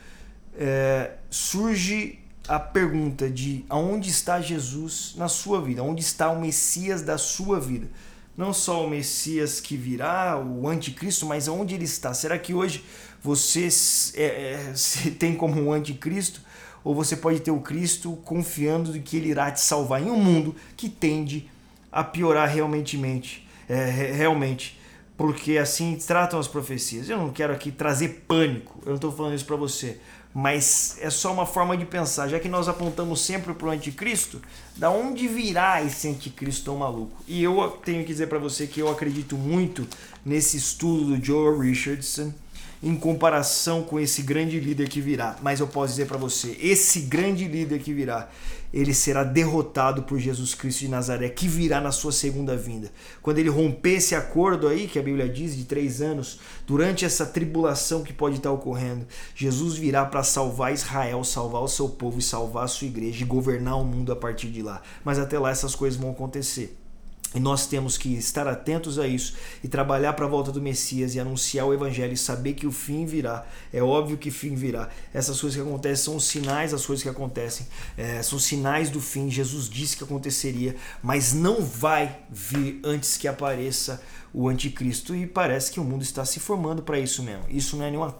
é, 0.58 1.12
surge 1.30 2.18
a 2.48 2.58
pergunta 2.58 3.30
de 3.30 3.64
aonde 3.68 4.10
está 4.10 4.40
Jesus 4.40 5.14
na 5.16 5.28
sua 5.28 5.62
vida, 5.62 5.80
onde 5.82 6.02
está 6.02 6.30
o 6.30 6.40
Messias 6.40 7.02
da 7.02 7.16
sua 7.16 7.60
vida. 7.60 7.88
Não 8.36 8.52
só 8.52 8.84
o 8.84 8.90
Messias 8.90 9.60
que 9.60 9.76
virá, 9.76 10.42
o 10.42 10.66
anticristo, 10.66 11.24
mas 11.24 11.46
aonde 11.46 11.74
ele 11.76 11.84
está. 11.84 12.12
Será 12.14 12.36
que 12.36 12.52
hoje 12.52 12.84
você 13.22 13.68
é, 14.14 14.24
é, 14.24 14.72
tem 15.20 15.36
como 15.36 15.60
um 15.62 15.72
anticristo 15.72 16.40
ou 16.84 16.94
você 16.94 17.16
pode 17.16 17.40
ter 17.40 17.50
o 17.50 17.60
Cristo 17.60 18.18
confiando 18.24 18.92
de 18.92 19.00
que 19.00 19.16
ele 19.16 19.30
irá 19.30 19.50
te 19.50 19.60
salvar 19.60 20.02
em 20.02 20.10
um 20.10 20.16
mundo 20.16 20.54
que 20.76 20.88
tende 20.88 21.48
a 21.90 22.02
piorar 22.02 22.48
realmente, 22.48 23.46
é, 23.68 23.84
realmente, 24.12 24.78
porque 25.16 25.58
assim 25.58 25.96
tratam 25.96 26.40
as 26.40 26.48
profecias. 26.48 27.08
Eu 27.08 27.18
não 27.18 27.30
quero 27.30 27.52
aqui 27.52 27.70
trazer 27.70 28.24
pânico, 28.26 28.80
eu 28.82 28.88
não 28.88 28.96
estou 28.96 29.12
falando 29.12 29.34
isso 29.34 29.44
para 29.44 29.56
você, 29.56 29.98
mas 30.34 30.96
é 31.00 31.10
só 31.10 31.32
uma 31.32 31.44
forma 31.44 31.76
de 31.76 31.84
pensar. 31.84 32.28
Já 32.28 32.40
que 32.40 32.48
nós 32.48 32.68
apontamos 32.68 33.20
sempre 33.20 33.52
para 33.52 33.68
o 33.68 33.70
anticristo, 33.70 34.40
da 34.76 34.90
onde 34.90 35.28
virá 35.28 35.82
esse 35.82 36.08
anticristo 36.08 36.64
tão 36.64 36.76
maluco? 36.76 37.22
E 37.28 37.42
eu 37.42 37.78
tenho 37.84 38.00
que 38.02 38.12
dizer 38.12 38.28
para 38.28 38.38
você 38.38 38.66
que 38.66 38.80
eu 38.80 38.90
acredito 38.90 39.36
muito 39.36 39.86
nesse 40.24 40.56
estudo 40.56 41.16
do 41.16 41.24
Joe 41.24 41.68
Richardson 41.68 42.32
em 42.82 42.96
comparação 42.96 43.82
com 43.82 44.00
esse 44.00 44.22
grande 44.22 44.58
líder 44.58 44.88
que 44.88 45.00
virá. 45.00 45.36
Mas 45.40 45.60
eu 45.60 45.68
posso 45.68 45.92
dizer 45.92 46.06
para 46.06 46.16
você, 46.16 46.56
esse 46.60 47.02
grande 47.02 47.46
líder 47.46 47.78
que 47.78 47.92
virá, 47.92 48.28
ele 48.72 48.92
será 48.92 49.22
derrotado 49.22 50.02
por 50.02 50.18
Jesus 50.18 50.54
Cristo 50.54 50.80
de 50.80 50.88
Nazaré, 50.88 51.28
que 51.28 51.46
virá 51.46 51.80
na 51.80 51.92
sua 51.92 52.10
segunda 52.10 52.56
vinda. 52.56 52.90
Quando 53.22 53.38
ele 53.38 53.48
romper 53.48 53.96
esse 53.96 54.14
acordo 54.14 54.66
aí, 54.66 54.88
que 54.88 54.98
a 54.98 55.02
Bíblia 55.02 55.28
diz, 55.28 55.56
de 55.56 55.64
três 55.64 56.02
anos, 56.02 56.40
durante 56.66 57.04
essa 57.04 57.24
tribulação 57.24 58.02
que 58.02 58.12
pode 58.12 58.36
estar 58.36 58.50
ocorrendo, 58.50 59.06
Jesus 59.34 59.74
virá 59.74 60.04
para 60.04 60.24
salvar 60.24 60.72
Israel, 60.72 61.22
salvar 61.22 61.62
o 61.62 61.68
seu 61.68 61.88
povo 61.88 62.18
e 62.18 62.22
salvar 62.22 62.64
a 62.64 62.68
sua 62.68 62.88
igreja 62.88 63.22
e 63.22 63.26
governar 63.26 63.78
o 63.78 63.84
mundo 63.84 64.10
a 64.10 64.16
partir 64.16 64.48
de 64.48 64.62
lá. 64.62 64.82
Mas 65.04 65.18
até 65.18 65.38
lá 65.38 65.50
essas 65.50 65.74
coisas 65.74 66.00
vão 66.00 66.10
acontecer. 66.10 66.81
E 67.34 67.40
nós 67.40 67.66
temos 67.66 67.96
que 67.96 68.14
estar 68.14 68.46
atentos 68.46 68.98
a 68.98 69.06
isso 69.06 69.34
e 69.64 69.68
trabalhar 69.68 70.12
para 70.12 70.26
a 70.26 70.28
volta 70.28 70.52
do 70.52 70.60
Messias 70.60 71.14
e 71.14 71.20
anunciar 71.20 71.66
o 71.66 71.72
Evangelho 71.72 72.12
e 72.12 72.16
saber 72.16 72.54
que 72.54 72.66
o 72.66 72.72
fim 72.72 73.06
virá. 73.06 73.46
É 73.72 73.82
óbvio 73.82 74.18
que 74.18 74.28
o 74.28 74.32
fim 74.32 74.54
virá. 74.54 74.88
Essas 75.14 75.40
coisas 75.40 75.60
que 75.60 75.66
acontecem 75.66 76.04
são 76.04 76.20
sinais 76.20 76.72
das 76.72 76.84
coisas 76.84 77.02
que 77.02 77.08
acontecem. 77.08 77.66
É, 77.96 78.22
são 78.22 78.38
sinais 78.38 78.90
do 78.90 79.00
fim. 79.00 79.30
Jesus 79.30 79.68
disse 79.68 79.96
que 79.96 80.04
aconteceria, 80.04 80.76
mas 81.02 81.32
não 81.32 81.62
vai 81.62 82.18
vir 82.30 82.80
antes 82.84 83.16
que 83.16 83.26
apareça 83.26 84.02
o 84.34 84.48
anticristo. 84.48 85.14
E 85.14 85.26
parece 85.26 85.72
que 85.72 85.80
o 85.80 85.84
mundo 85.84 86.02
está 86.02 86.24
se 86.24 86.38
formando 86.38 86.82
para 86.82 86.98
isso 86.98 87.22
mesmo. 87.22 87.44
Isso 87.48 87.76
não 87.76 87.86
é 87.86 87.90
nenhuma 87.90 88.14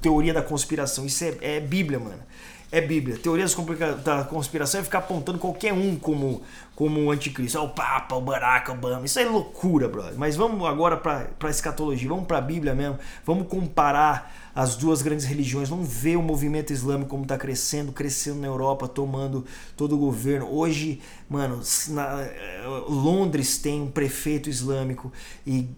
teoria 0.00 0.32
da 0.32 0.42
conspiração. 0.42 1.04
Isso 1.04 1.22
é, 1.24 1.36
é 1.40 1.60
Bíblia, 1.60 1.98
mano 1.98 2.22
é 2.70 2.80
Bíblia. 2.80 3.16
Teorias 3.16 3.56
da 4.04 4.24
conspiração 4.24 4.80
é 4.80 4.84
ficar 4.84 4.98
apontando 4.98 5.38
qualquer 5.38 5.72
um 5.72 5.96
como, 5.96 6.42
como 6.74 7.00
o 7.04 7.10
anticristo. 7.10 7.58
É 7.58 7.60
o 7.60 7.68
Papa, 7.68 8.16
o 8.16 8.20
Barack 8.20 8.70
Obama. 8.70 9.06
Isso 9.06 9.18
é 9.18 9.24
loucura, 9.24 9.88
brother. 9.88 10.14
Mas 10.16 10.36
vamos 10.36 10.66
agora 10.66 10.96
para 10.96 11.28
a 11.40 11.50
escatologia, 11.50 12.08
vamos 12.08 12.26
para 12.26 12.38
a 12.38 12.40
Bíblia 12.40 12.74
mesmo. 12.74 12.98
Vamos 13.24 13.46
comparar 13.48 14.32
as 14.54 14.76
duas 14.76 15.02
grandes 15.02 15.24
religiões. 15.24 15.68
Vamos 15.68 15.88
ver 15.88 16.16
o 16.16 16.22
movimento 16.22 16.72
islâmico 16.72 17.10
como 17.10 17.22
está 17.22 17.36
crescendo, 17.36 17.92
crescendo 17.92 18.40
na 18.40 18.46
Europa, 18.46 18.86
tomando 18.88 19.44
todo 19.76 19.94
o 19.94 19.98
governo. 19.98 20.48
Hoje, 20.50 21.00
mano, 21.28 21.60
na, 21.88 22.22
eh, 22.22 22.62
Londres 22.88 23.58
tem 23.58 23.82
um 23.82 23.90
prefeito 23.90 24.48
islâmico 24.48 25.12
e 25.46 25.68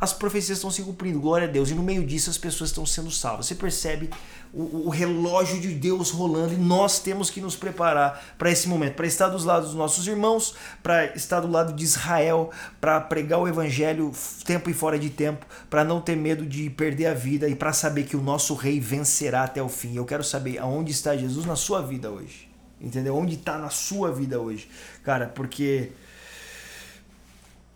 as 0.00 0.12
profecias 0.12 0.58
estão 0.58 0.70
se 0.70 0.82
cumprindo, 0.82 1.20
glória 1.20 1.48
a 1.48 1.50
Deus. 1.50 1.70
E 1.70 1.74
no 1.74 1.82
meio 1.82 2.06
disso 2.06 2.30
as 2.30 2.38
pessoas 2.38 2.70
estão 2.70 2.86
sendo 2.86 3.10
salvas. 3.10 3.46
Você 3.46 3.54
percebe 3.56 4.08
o, 4.52 4.86
o 4.86 4.88
relógio 4.88 5.60
de 5.60 5.74
Deus 5.74 6.10
rolando 6.10 6.54
e 6.54 6.56
nós 6.56 7.00
temos 7.00 7.30
que 7.30 7.40
nos 7.40 7.56
preparar 7.56 8.34
para 8.38 8.50
esse 8.50 8.68
momento, 8.68 8.94
para 8.94 9.06
estar 9.06 9.28
dos 9.28 9.44
lados 9.44 9.70
dos 9.70 9.76
nossos 9.76 10.06
irmãos, 10.06 10.54
para 10.82 11.06
estar 11.16 11.40
do 11.40 11.50
lado 11.50 11.72
de 11.72 11.82
Israel, 11.82 12.50
para 12.80 13.00
pregar 13.00 13.40
o 13.40 13.48
evangelho 13.48 14.12
tempo 14.44 14.70
e 14.70 14.72
fora 14.72 14.98
de 14.98 15.10
tempo, 15.10 15.44
para 15.68 15.82
não 15.82 16.00
ter 16.00 16.16
medo 16.16 16.46
de 16.46 16.70
perder 16.70 17.06
a 17.06 17.14
vida 17.14 17.48
e 17.48 17.56
para 17.56 17.72
saber 17.72 18.04
que 18.04 18.16
o 18.16 18.22
nosso 18.22 18.54
rei 18.54 18.78
vencerá 18.78 19.42
até 19.42 19.60
o 19.60 19.68
fim. 19.68 19.96
Eu 19.96 20.04
quero 20.04 20.22
saber 20.22 20.58
aonde 20.58 20.92
está 20.92 21.16
Jesus 21.16 21.44
na 21.44 21.56
sua 21.56 21.82
vida 21.82 22.08
hoje. 22.08 22.48
Entendeu? 22.80 23.16
Onde 23.16 23.34
está 23.34 23.58
na 23.58 23.70
sua 23.70 24.12
vida 24.12 24.38
hoje? 24.38 24.68
Cara, 25.02 25.26
porque 25.26 25.90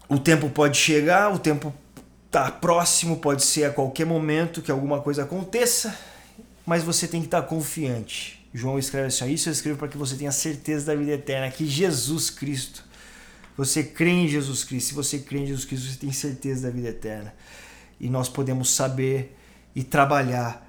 o 0.08 0.18
tempo 0.18 0.48
pode 0.48 0.76
chegar, 0.76 1.32
o 1.32 1.38
tempo 1.38 1.74
tá 2.32 2.50
próximo, 2.50 3.18
pode 3.18 3.44
ser 3.44 3.64
a 3.64 3.70
qualquer 3.70 4.06
momento 4.06 4.62
que 4.62 4.70
alguma 4.70 5.02
coisa 5.02 5.22
aconteça, 5.24 5.96
mas 6.64 6.82
você 6.82 7.06
tem 7.06 7.20
que 7.20 7.26
estar 7.26 7.42
confiante. 7.42 8.42
João 8.54 8.78
escreve 8.78 9.08
assim: 9.08 9.30
Isso 9.30 9.50
eu 9.50 9.52
escrevo 9.52 9.78
para 9.78 9.88
que 9.88 9.98
você 9.98 10.16
tenha 10.16 10.32
certeza 10.32 10.86
da 10.86 10.94
vida 10.94 11.12
eterna, 11.12 11.50
que 11.50 11.66
Jesus 11.66 12.30
Cristo. 12.30 12.84
Você 13.54 13.84
crê 13.84 14.10
em 14.10 14.26
Jesus 14.26 14.64
Cristo. 14.64 14.88
Se 14.88 14.94
você 14.94 15.18
crê 15.18 15.40
em 15.40 15.46
Jesus 15.46 15.66
Cristo, 15.66 15.90
você 15.90 15.98
tem 15.98 16.10
certeza 16.10 16.62
da 16.62 16.70
vida 16.70 16.88
eterna. 16.88 17.34
E 18.00 18.08
nós 18.08 18.30
podemos 18.30 18.70
saber 18.70 19.36
e 19.74 19.84
trabalhar 19.84 20.66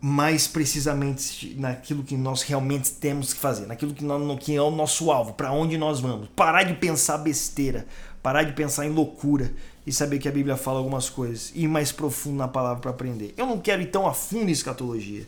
mais 0.00 0.46
precisamente 0.46 1.54
naquilo 1.58 2.04
que 2.04 2.16
nós 2.16 2.42
realmente 2.42 2.92
temos 2.92 3.32
que 3.32 3.40
fazer, 3.40 3.66
naquilo 3.66 3.92
que, 3.92 4.04
nós, 4.04 4.38
que 4.42 4.54
é 4.54 4.62
o 4.62 4.70
nosso 4.70 5.10
alvo, 5.10 5.32
para 5.34 5.52
onde 5.52 5.76
nós 5.76 6.00
vamos. 6.00 6.28
Parar 6.34 6.62
de 6.62 6.74
pensar 6.74 7.18
besteira, 7.18 7.86
parar 8.22 8.44
de 8.44 8.52
pensar 8.52 8.86
em 8.86 8.90
loucura 8.90 9.52
e 9.86 9.92
saber 9.92 10.18
que 10.18 10.28
a 10.28 10.32
Bíblia 10.32 10.56
fala 10.56 10.78
algumas 10.78 11.08
coisas 11.08 11.52
e 11.54 11.64
ir 11.64 11.68
mais 11.68 11.90
profundo 11.90 12.36
na 12.36 12.48
palavra 12.48 12.80
para 12.80 12.90
aprender. 12.90 13.34
Eu 13.36 13.46
não 13.46 13.58
quero 13.58 13.82
ir 13.82 13.86
tão 13.86 14.06
a 14.06 14.14
fundo 14.14 14.48
em 14.48 14.52
escatologia. 14.52 15.26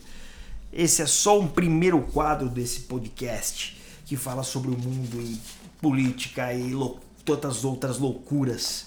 Esse 0.71 1.01
é 1.01 1.05
só 1.05 1.39
um 1.39 1.47
primeiro 1.47 2.01
quadro 2.01 2.49
desse 2.49 2.81
podcast 2.81 3.77
que 4.05 4.15
fala 4.15 4.43
sobre 4.43 4.69
o 4.69 4.77
mundo 4.77 5.21
e 5.21 5.39
política 5.81 6.53
e 6.53 6.71
todas 7.23 7.65
outras 7.65 7.97
loucuras. 7.97 8.85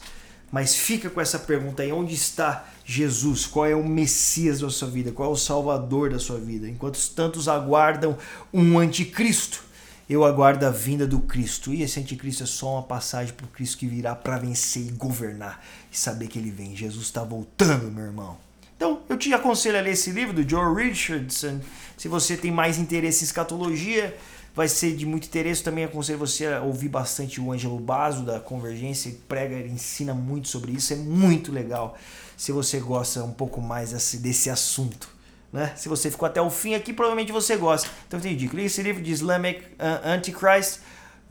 Mas 0.51 0.75
fica 0.75 1.11
com 1.11 1.21
essa 1.21 1.39
pergunta 1.39 1.83
aí: 1.83 1.93
onde 1.93 2.15
está 2.15 2.67
Jesus? 2.85 3.47
Qual 3.47 3.67
é 3.67 3.75
o 3.75 3.87
Messias 3.87 4.61
da 4.61 4.71
sua 4.71 4.89
vida? 4.89 5.13
Qual 5.13 5.29
é 5.29 5.33
o 5.33 5.37
Salvador 5.37 6.11
da 6.11 6.19
sua 6.19 6.39
vida? 6.39 6.69
Enquanto 6.69 6.99
tantos 7.15 7.49
aguardam 7.49 8.17
um 8.53 8.79
anticristo, 8.79 9.63
eu 10.09 10.25
aguardo 10.25 10.65
a 10.65 10.71
vinda 10.71 11.07
do 11.07 11.21
Cristo. 11.21 11.73
E 11.73 11.83
esse 11.83 12.01
anticristo 12.01 12.43
é 12.43 12.47
só 12.47 12.75
uma 12.75 12.83
passagem 12.83 13.35
para 13.35 13.45
o 13.45 13.49
Cristo 13.49 13.79
que 13.79 13.87
virá 13.87 14.15
para 14.15 14.39
vencer 14.39 14.87
e 14.87 14.91
governar. 14.91 15.63
E 15.93 15.99
saber 15.99 16.29
que 16.29 16.39
ele 16.39 16.51
vem. 16.51 16.75
Jesus 16.75 17.05
está 17.05 17.23
voltando, 17.23 17.91
meu 17.91 18.05
irmão. 18.05 18.39
Então, 18.77 19.03
eu 19.09 19.19
te 19.19 19.33
aconselho 19.35 19.77
a 19.77 19.81
ler 19.81 19.93
esse 19.93 20.11
livro 20.11 20.33
do 20.33 20.49
Joe 20.49 20.75
Richardson. 20.75 21.61
Se 21.97 22.09
você 22.09 22.37
tem 22.37 22.51
mais 22.51 22.79
interesse 22.79 23.23
em 23.23 23.27
escatologia, 23.27 24.17
vai 24.55 24.69
ser 24.69 24.97
de 24.97 25.05
muito 25.05 25.27
interesse. 25.27 25.63
Também 25.63 25.85
aconselho 25.85 26.19
você 26.19 26.47
a 26.47 26.63
ouvir 26.63 26.89
bastante 26.89 27.41
o 27.41 27.53
Ângelo 27.53 27.79
Baso 27.79 28.25
da 28.25 28.41
Convergência. 28.41 29.09
Ele 29.09 29.21
prega, 29.29 29.57
ele 29.57 29.71
ensina 29.71 30.15
muito 30.15 30.49
sobre 30.49 30.73
isso. 30.73 30.93
É 30.93 30.97
muito 30.97 31.53
legal 31.53 31.99
se 32.37 32.53
você 32.53 32.79
gosta 32.79 33.23
um 33.25 33.33
pouco 33.33 33.61
mais 33.61 33.91
desse 33.91 34.49
assunto. 34.49 35.18
Né? 35.53 35.73
Se 35.77 35.89
você 35.89 36.11
ficou 36.11 36.27
até 36.27 36.41
o 36.41 36.51
fim 36.51 36.75
aqui, 36.75 36.93
provavelmente 36.93 37.33
você 37.33 37.57
gosta. 37.57 37.89
Então 38.07 38.21
tem 38.21 38.37
dica. 38.37 38.57
Leia 38.57 38.67
esse 38.67 38.83
livro 38.83 39.03
de 39.03 39.11
Islamic 39.11 39.61
uh, 39.61 40.09
Antichrist, 40.09 40.81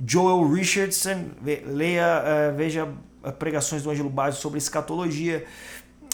Joel 0.06 0.47
Richardson. 0.51 1.32
Leia, 1.43 2.23
uh, 2.53 2.58
veja 2.58 2.88
pregações 3.38 3.84
do 3.84 3.89
Ângelo 3.89 4.10
Baggio 4.10 4.39
sobre 4.39 4.58
escatologia 4.58 5.45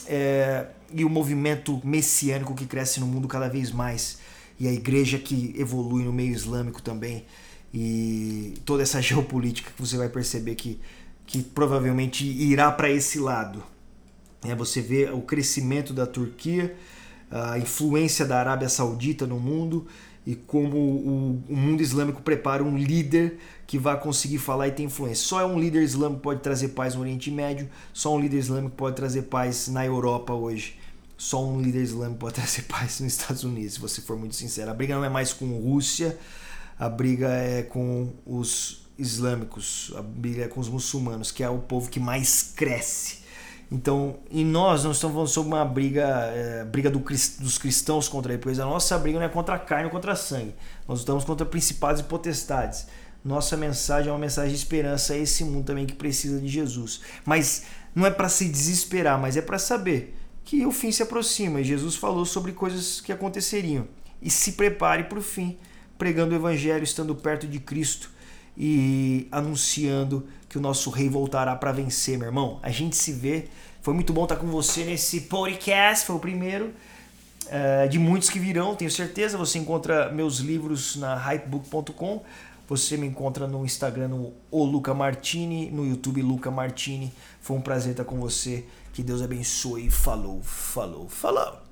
é, 0.07 0.67
e 0.91 1.05
o 1.05 1.09
movimento 1.09 1.79
messiânico 1.83 2.55
que 2.55 2.65
cresce 2.65 2.99
no 2.99 3.05
mundo 3.05 3.27
cada 3.27 3.47
vez 3.47 3.71
mais. 3.71 4.19
E 4.59 4.67
a 4.67 4.71
igreja 4.71 5.17
que 5.17 5.53
evolui 5.57 6.03
no 6.03 6.13
meio 6.13 6.31
islâmico 6.31 6.81
também. 6.81 7.25
E 7.73 8.55
toda 8.65 8.83
essa 8.83 9.01
geopolítica 9.01 9.71
que 9.71 9.81
você 9.81 9.97
vai 9.97 10.09
perceber 10.09 10.55
que, 10.55 10.79
que 11.25 11.41
provavelmente 11.41 12.25
irá 12.25 12.71
para 12.71 12.89
esse 12.89 13.19
lado. 13.19 13.63
É, 14.43 14.53
você 14.55 14.81
vê 14.81 15.09
o 15.09 15.21
crescimento 15.21 15.93
da 15.93 16.05
Turquia 16.05 16.75
a 17.33 17.57
influência 17.57 18.25
da 18.25 18.37
Arábia 18.37 18.69
Saudita 18.69 19.25
no 19.25 19.39
mundo 19.39 19.87
e 20.25 20.35
como 20.35 20.77
o, 20.77 21.43
o, 21.49 21.55
mundo 21.55 21.81
islâmico 21.81 22.21
prepara 22.21 22.63
um 22.63 22.77
líder 22.77 23.39
que 23.65 23.77
vai 23.79 23.99
conseguir 23.99 24.37
falar 24.37 24.67
e 24.67 24.71
ter 24.71 24.83
influência. 24.83 25.25
Só 25.25 25.45
um 25.47 25.59
líder 25.59 25.81
islâmico 25.81 26.21
pode 26.21 26.41
trazer 26.41 26.69
paz 26.69 26.93
no 26.93 27.01
Oriente 27.01 27.31
Médio, 27.31 27.67
só 27.91 28.15
um 28.15 28.19
líder 28.19 28.37
islâmico 28.37 28.75
pode 28.75 28.95
trazer 28.95 29.23
paz 29.23 29.67
na 29.67 29.83
Europa 29.83 30.31
hoje. 30.33 30.79
Só 31.17 31.43
um 31.43 31.59
líder 31.59 31.81
islâmico 31.81 32.19
pode 32.19 32.35
trazer 32.39 32.61
paz 32.63 32.99
nos 32.99 33.13
Estados 33.13 33.43
Unidos, 33.43 33.73
se 33.73 33.79
você 33.79 33.99
for 33.99 34.15
muito 34.15 34.35
sincero. 34.35 34.69
A 34.69 34.73
briga 34.73 34.95
não 34.95 35.03
é 35.03 35.09
mais 35.09 35.33
com 35.33 35.45
Rússia, 35.57 36.17
a 36.77 36.87
briga 36.87 37.29
é 37.29 37.63
com 37.63 38.13
os 38.25 38.83
islâmicos, 38.97 39.91
a 39.97 40.03
briga 40.03 40.43
é 40.43 40.47
com 40.47 40.59
os 40.59 40.69
muçulmanos, 40.69 41.31
que 41.31 41.43
é 41.43 41.49
o 41.49 41.57
povo 41.57 41.89
que 41.89 41.99
mais 41.99 42.53
cresce 42.55 43.22
então, 43.73 44.19
e 44.29 44.45
nós 44.45 44.83
não 44.83 44.91
estamos 44.91 45.15
falando 45.15 45.27
sobre 45.27 45.51
uma 45.51 45.65
briga, 45.65 46.03
é, 46.31 46.63
briga 46.63 46.91
do, 46.91 46.99
dos 46.99 47.57
cristãos 47.57 48.07
contra 48.07 48.31
ele, 48.31 48.39
pois 48.39 48.59
a 48.59 48.65
nossa 48.65 48.95
briga 48.99 49.17
não 49.17 49.25
é 49.25 49.29
contra 49.29 49.55
a 49.55 49.57
carne 49.57 49.85
ou 49.85 49.89
contra 49.89 50.11
a 50.11 50.15
sangue. 50.15 50.53
Nós 50.87 50.99
estamos 50.99 51.25
contra 51.25 51.43
principados 51.43 51.99
e 51.99 52.03
potestades. 52.03 52.85
Nossa 53.25 53.57
mensagem 53.57 54.09
é 54.09 54.13
uma 54.13 54.19
mensagem 54.19 54.51
de 54.51 54.57
esperança 54.57 55.13
a 55.13 55.17
esse 55.17 55.43
mundo 55.43 55.65
também 55.65 55.87
que 55.87 55.95
precisa 55.95 56.39
de 56.39 56.47
Jesus. 56.47 57.01
Mas 57.25 57.63
não 57.95 58.05
é 58.05 58.11
para 58.11 58.29
se 58.29 58.47
desesperar, 58.47 59.19
mas 59.19 59.37
é 59.37 59.41
para 59.41 59.57
saber 59.57 60.15
que 60.45 60.63
o 60.67 60.71
fim 60.71 60.91
se 60.91 61.01
aproxima. 61.01 61.59
E 61.59 61.63
Jesus 61.63 61.95
falou 61.95 62.27
sobre 62.27 62.51
coisas 62.51 63.01
que 63.01 63.11
aconteceriam. 63.11 63.87
E 64.21 64.29
se 64.29 64.51
prepare 64.51 65.05
para 65.05 65.17
o 65.17 65.21
fim, 65.21 65.57
pregando 65.97 66.33
o 66.33 66.37
evangelho, 66.37 66.83
estando 66.83 67.15
perto 67.15 67.47
de 67.47 67.59
Cristo 67.59 68.12
e 68.57 69.27
anunciando 69.31 70.25
que 70.49 70.57
o 70.57 70.61
nosso 70.61 70.89
rei 70.89 71.09
voltará 71.09 71.55
para 71.55 71.71
vencer, 71.71 72.17
meu 72.17 72.27
irmão. 72.27 72.59
A 72.61 72.69
gente 72.69 72.95
se 72.95 73.11
vê. 73.11 73.45
Foi 73.81 73.93
muito 73.93 74.13
bom 74.13 74.23
estar 74.23 74.35
com 74.35 74.47
você 74.47 74.85
nesse 74.85 75.21
podcast, 75.21 76.05
foi 76.05 76.15
o 76.15 76.19
primeiro. 76.19 76.73
é, 77.49 77.87
de 77.87 77.99
muitos 77.99 78.29
que 78.29 78.39
virão, 78.39 78.75
tenho 78.75 78.89
certeza. 78.89 79.37
Você 79.37 79.59
encontra 79.59 80.11
meus 80.11 80.37
livros 80.37 80.95
na 80.95 81.15
hypebook.com. 81.15 82.23
Você 82.69 82.95
me 82.95 83.05
encontra 83.05 83.45
no 83.45 83.65
Instagram, 83.65 84.07
no 84.07 84.33
o 84.49 84.63
Luca 84.63 84.93
Martini, 84.93 85.69
no 85.69 85.85
YouTube 85.85 86.21
Luca 86.21 86.49
Martini. 86.49 87.11
Foi 87.41 87.57
um 87.57 87.61
prazer 87.61 87.91
estar 87.91 88.05
com 88.05 88.17
você. 88.19 88.65
Que 88.93 89.03
Deus 89.03 89.21
abençoe. 89.21 89.89
Falou, 89.89 90.41
falou, 90.43 91.09
falou. 91.09 91.62